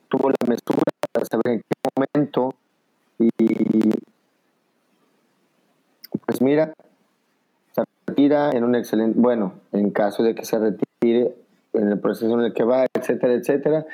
[0.09, 2.55] tuvo la mesura para saber en qué momento
[3.19, 3.31] y
[6.27, 6.75] pues mira,
[7.73, 11.35] se retira en un excelente, bueno, en caso de que se retire
[11.73, 13.87] en el proceso en el que va, etcétera, etcétera,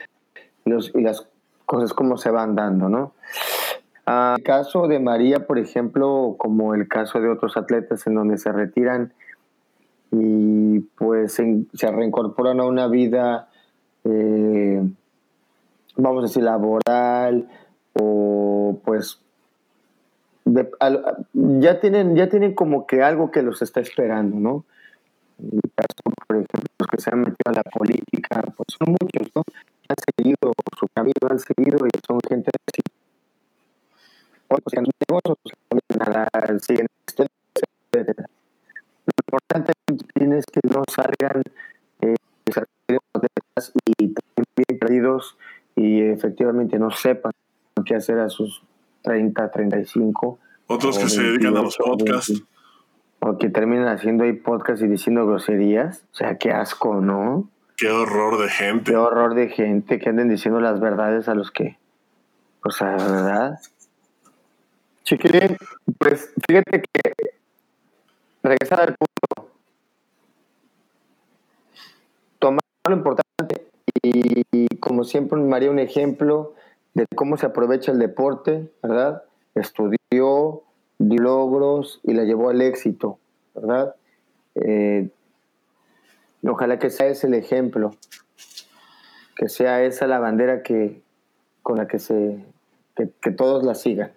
[0.65, 1.27] los, y las
[1.67, 3.13] cosas como se van dando, ¿no?
[4.07, 8.39] Ah, el caso de María, por ejemplo, como el caso de otros atletas en donde
[8.39, 9.13] se retiran
[10.11, 13.49] y pues se reincorporan a una vida,
[14.05, 14.83] eh,
[15.97, 17.49] vamos a decir, laboral
[17.95, 19.21] o pues
[21.35, 24.65] ya tienen ya tienen como que algo que los está esperando, ¿no?
[25.39, 28.97] En mi caso, por ejemplo, los que se han metido a la política, pues son
[29.01, 29.43] muchos, ¿no?
[29.89, 32.83] Han seguido su camino, han seguido y son gente así.
[34.49, 36.87] Otros que han negocios, pues, siguen
[37.93, 41.43] Lo importante es que no salgan
[42.03, 42.15] eh,
[43.97, 45.37] y también perdidos
[45.77, 47.33] y efectivamente no sepan
[47.85, 48.63] qué hacer a sus
[49.03, 50.39] 30, 35.
[50.67, 52.43] Otros que se dedican a los podcasts.
[53.21, 56.05] O que terminan haciendo ahí podcasts y diciendo groserías.
[56.13, 57.49] O sea, qué asco, ¿no?
[57.77, 58.91] Qué horror de gente.
[58.93, 61.79] Qué horror de gente que anden diciendo las verdades a los que.
[62.65, 63.59] O sea, ¿verdad?
[65.05, 65.57] Chiquilín,
[65.99, 67.01] pues fíjate que.
[68.43, 69.51] Regresar al punto.
[72.39, 73.30] Tomar lo importante
[74.03, 76.55] y, como siempre me haría un ejemplo
[76.95, 79.23] de cómo se aprovecha el deporte, ¿verdad?
[79.55, 80.63] Estudió,
[80.99, 83.19] dio logros y la llevó al éxito,
[83.55, 83.95] ¿verdad?
[84.55, 85.11] Eh,
[86.45, 87.93] ojalá que sea ese el ejemplo,
[89.37, 91.03] que sea esa la bandera que,
[91.63, 92.45] con la que, se,
[92.97, 94.13] que, todos la sigan.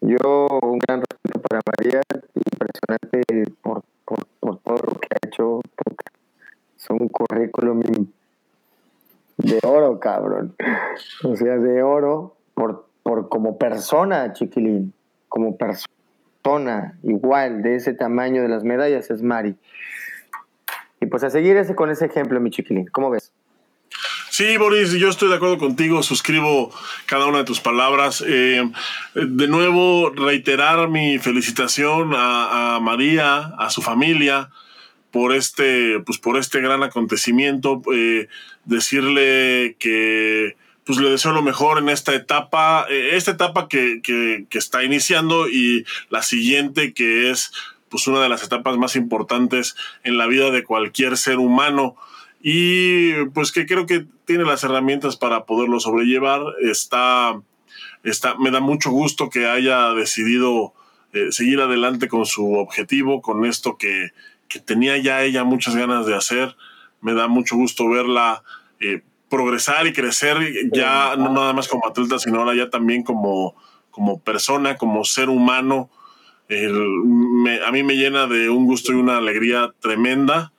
[0.00, 2.02] Yo un gran respeto para María,
[2.34, 5.60] impresionante por, por, todo lo que ha hecho,
[6.76, 7.82] es un currículum
[9.38, 10.54] de oro, cabrón.
[11.24, 14.92] O sea, de oro por, por como persona, chiquilín.
[15.28, 19.56] Como persona, igual, de ese tamaño de las medallas, es Mari.
[21.00, 22.86] Y pues a seguir ese, con ese ejemplo, mi chiquilín.
[22.86, 23.32] ¿Cómo ves?
[24.30, 26.70] Sí, Boris, yo estoy de acuerdo contigo, suscribo
[27.06, 28.24] cada una de tus palabras.
[28.26, 28.62] Eh,
[29.14, 34.50] de nuevo, reiterar mi felicitación a, a María, a su familia,
[35.10, 38.28] por este, pues por este gran acontecimiento, eh,
[38.68, 44.46] decirle que pues le deseo lo mejor en esta etapa, eh, esta etapa que, que,
[44.52, 47.52] está iniciando y la siguiente que es
[47.90, 51.96] pues una de las etapas más importantes en la vida de cualquier ser humano
[52.40, 56.40] y pues que creo que tiene las herramientas para poderlo sobrellevar.
[56.62, 57.40] Está,
[58.04, 60.72] está, me da mucho gusto que haya decidido
[61.12, 64.12] eh, seguir adelante con su objetivo, con esto que,
[64.48, 66.56] que tenía ya ella muchas ganas de hacer.
[67.00, 68.42] Me da mucho gusto verla
[68.80, 70.38] eh, progresar y crecer
[70.72, 73.54] ya no nada más como atleta, sino ahora ya también como,
[73.90, 75.90] como persona, como ser humano.
[76.50, 80.52] a mí me llena de un gusto y una alegría tremenda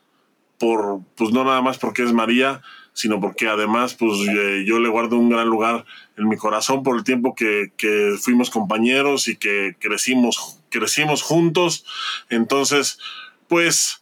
[0.59, 2.61] por, pues no nada más porque es María,
[2.93, 5.85] sino porque además, pues eh, yo le guardo un gran lugar
[6.17, 11.85] en mi corazón por el tiempo que, que fuimos compañeros y que crecimos, crecimos juntos.
[12.29, 12.99] Entonces,
[13.47, 13.98] pues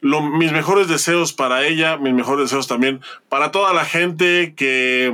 [0.00, 5.12] lo, mis mejores deseos para ella, mis mejores deseos también para toda la gente que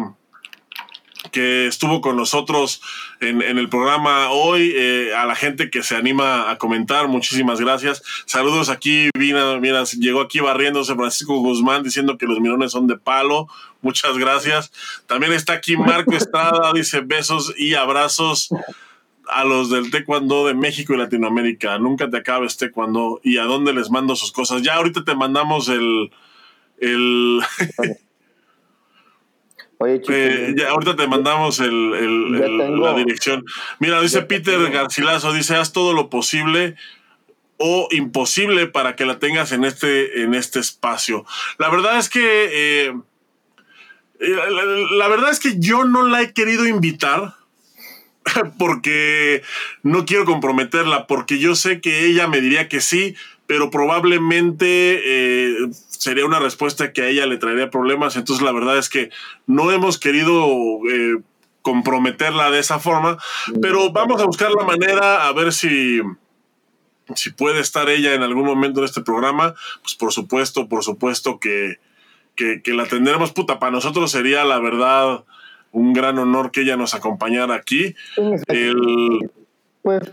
[1.33, 2.81] que estuvo con nosotros
[3.21, 8.03] en, el programa hoy, eh, a la gente que se anima a comentar, muchísimas gracias.
[8.27, 12.97] Saludos aquí, mira, mira, llegó aquí barriéndose Francisco Guzmán diciendo que los mirones son de
[12.99, 13.49] palo,
[13.81, 14.71] muchas gracias.
[15.07, 18.51] También está aquí Marco Estrada, dice besos y abrazos
[19.29, 21.79] a los del Taekwondo de México y Latinoamérica.
[21.79, 23.21] Nunca te acabes Taekwondo.
[23.23, 24.63] ¿Y a dónde les mando sus cosas?
[24.63, 26.11] Ya ahorita te mandamos el...
[26.79, 27.41] el
[30.09, 33.45] eh, ya, ahorita te mandamos el, la dirección.
[33.79, 36.77] Mira, dice Peter Garcilaso, dice, haz todo lo posible
[37.57, 41.25] o imposible para que la tengas en este, en este espacio.
[41.59, 42.87] La verdad es que...
[42.87, 42.95] Eh,
[44.21, 44.37] eh,
[44.97, 47.35] la, verdad es que yo no la he querido invitar
[48.59, 49.43] porque
[49.83, 53.15] no quiero comprometerla, porque yo sé que ella me diría que sí,
[53.47, 55.57] pero probablemente eh,
[55.89, 58.17] sería una respuesta que a ella le traería problemas.
[58.17, 59.11] Entonces la verdad es que
[59.47, 60.47] no hemos querido
[60.91, 61.21] eh,
[61.63, 63.19] comprometerla de esa forma,
[63.61, 66.01] pero vamos a buscar la manera a ver si,
[67.15, 69.55] si puede estar ella en algún momento en este programa.
[69.83, 71.79] Pues por supuesto, por supuesto que,
[72.35, 73.33] que, que la tendremos.
[73.33, 75.25] Puta, para nosotros sería la verdad
[75.75, 77.95] un gran honor que ella nos acompañara aquí.
[78.47, 79.31] El,
[79.83, 80.11] pues,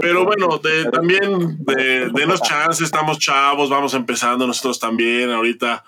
[0.00, 0.60] Pero bueno,
[0.92, 5.82] también de, denos chance, estamos chavos, vamos empezando nosotros también ahorita.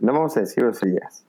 [0.00, 1.24] no vamos a decir días.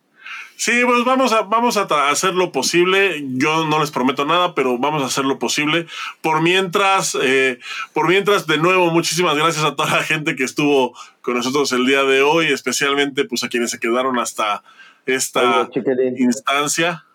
[0.55, 3.23] Sí, pues vamos a, vamos a hacer lo posible.
[3.36, 5.86] Yo no les prometo nada, pero vamos a hacer lo posible.
[6.21, 7.59] Por mientras, eh,
[7.93, 11.86] por mientras, de nuevo, muchísimas gracias a toda la gente que estuvo con nosotros el
[11.86, 14.63] día de hoy, especialmente pues a quienes se quedaron hasta
[15.08, 15.70] esta
[16.18, 17.05] instancia.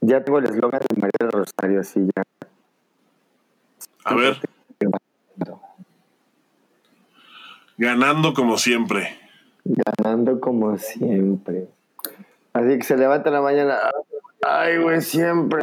[0.00, 2.22] Ya tengo el eslogan de María Rosario, así ya.
[4.04, 4.38] A ver.
[7.78, 9.16] Ganando como siempre.
[9.64, 11.68] Ganando como siempre.
[12.52, 13.78] Así que se levanta en la mañana.
[14.42, 15.62] Ay, güey, siempre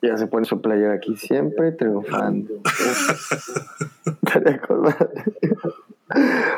[0.00, 2.62] Ya se pone su player aquí, siempre triunfando.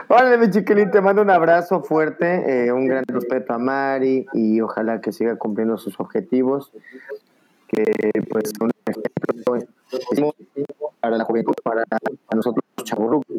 [0.08, 4.60] Hola, mi chiquilín, te mando un abrazo fuerte, eh, un gran respeto a Mari y
[4.60, 6.72] ojalá que siga cumpliendo sus objetivos.
[7.68, 7.84] Que,
[8.30, 10.34] pues, un ejemplo
[11.00, 11.84] para la juventud, para
[12.34, 13.36] nosotros los chaburrucos,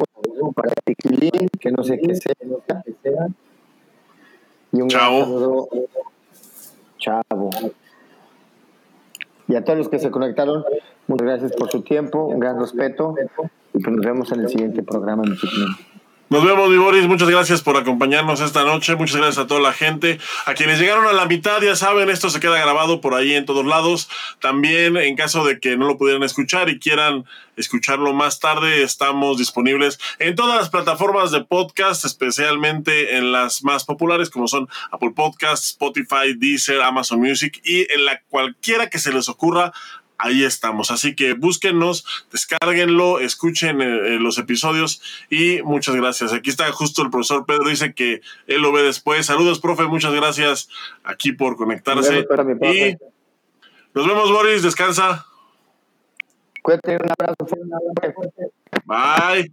[0.54, 2.34] para Chiquilín, que no sé qué sea.
[4.72, 5.24] Y un Chao.
[5.24, 5.68] saludo.
[6.98, 7.50] Chavo.
[9.48, 10.64] Y a todos los que se conectaron,
[11.06, 13.14] muchas gracias por su tiempo, un gran respeto
[13.72, 15.68] y pues nos vemos en el siguiente programa, mi chiquilín.
[16.28, 17.06] Nos vemos, mi Boris.
[17.06, 18.96] Muchas gracias por acompañarnos esta noche.
[18.96, 20.18] Muchas gracias a toda la gente.
[20.44, 23.46] A quienes llegaron a la mitad, ya saben, esto se queda grabado por ahí en
[23.46, 24.08] todos lados.
[24.40, 29.38] También, en caso de que no lo pudieran escuchar y quieran escucharlo más tarde, estamos
[29.38, 35.12] disponibles en todas las plataformas de podcast, especialmente en las más populares, como son Apple
[35.14, 39.72] Podcasts, Spotify, Deezer, Amazon Music y en la cualquiera que se les ocurra
[40.18, 40.90] ahí estamos.
[40.90, 46.32] Así que búsquennos, descárguenlo, escuchen eh, eh, los episodios y muchas gracias.
[46.32, 49.26] Aquí está justo el profesor Pedro, dice que él lo ve después.
[49.26, 50.68] Saludos, profe, muchas gracias
[51.04, 52.26] aquí por conectarse.
[52.62, 52.96] y
[53.94, 55.26] nos vemos, Boris, descansa.
[56.62, 57.46] Cuídate, un abrazo.
[58.84, 59.50] Bye.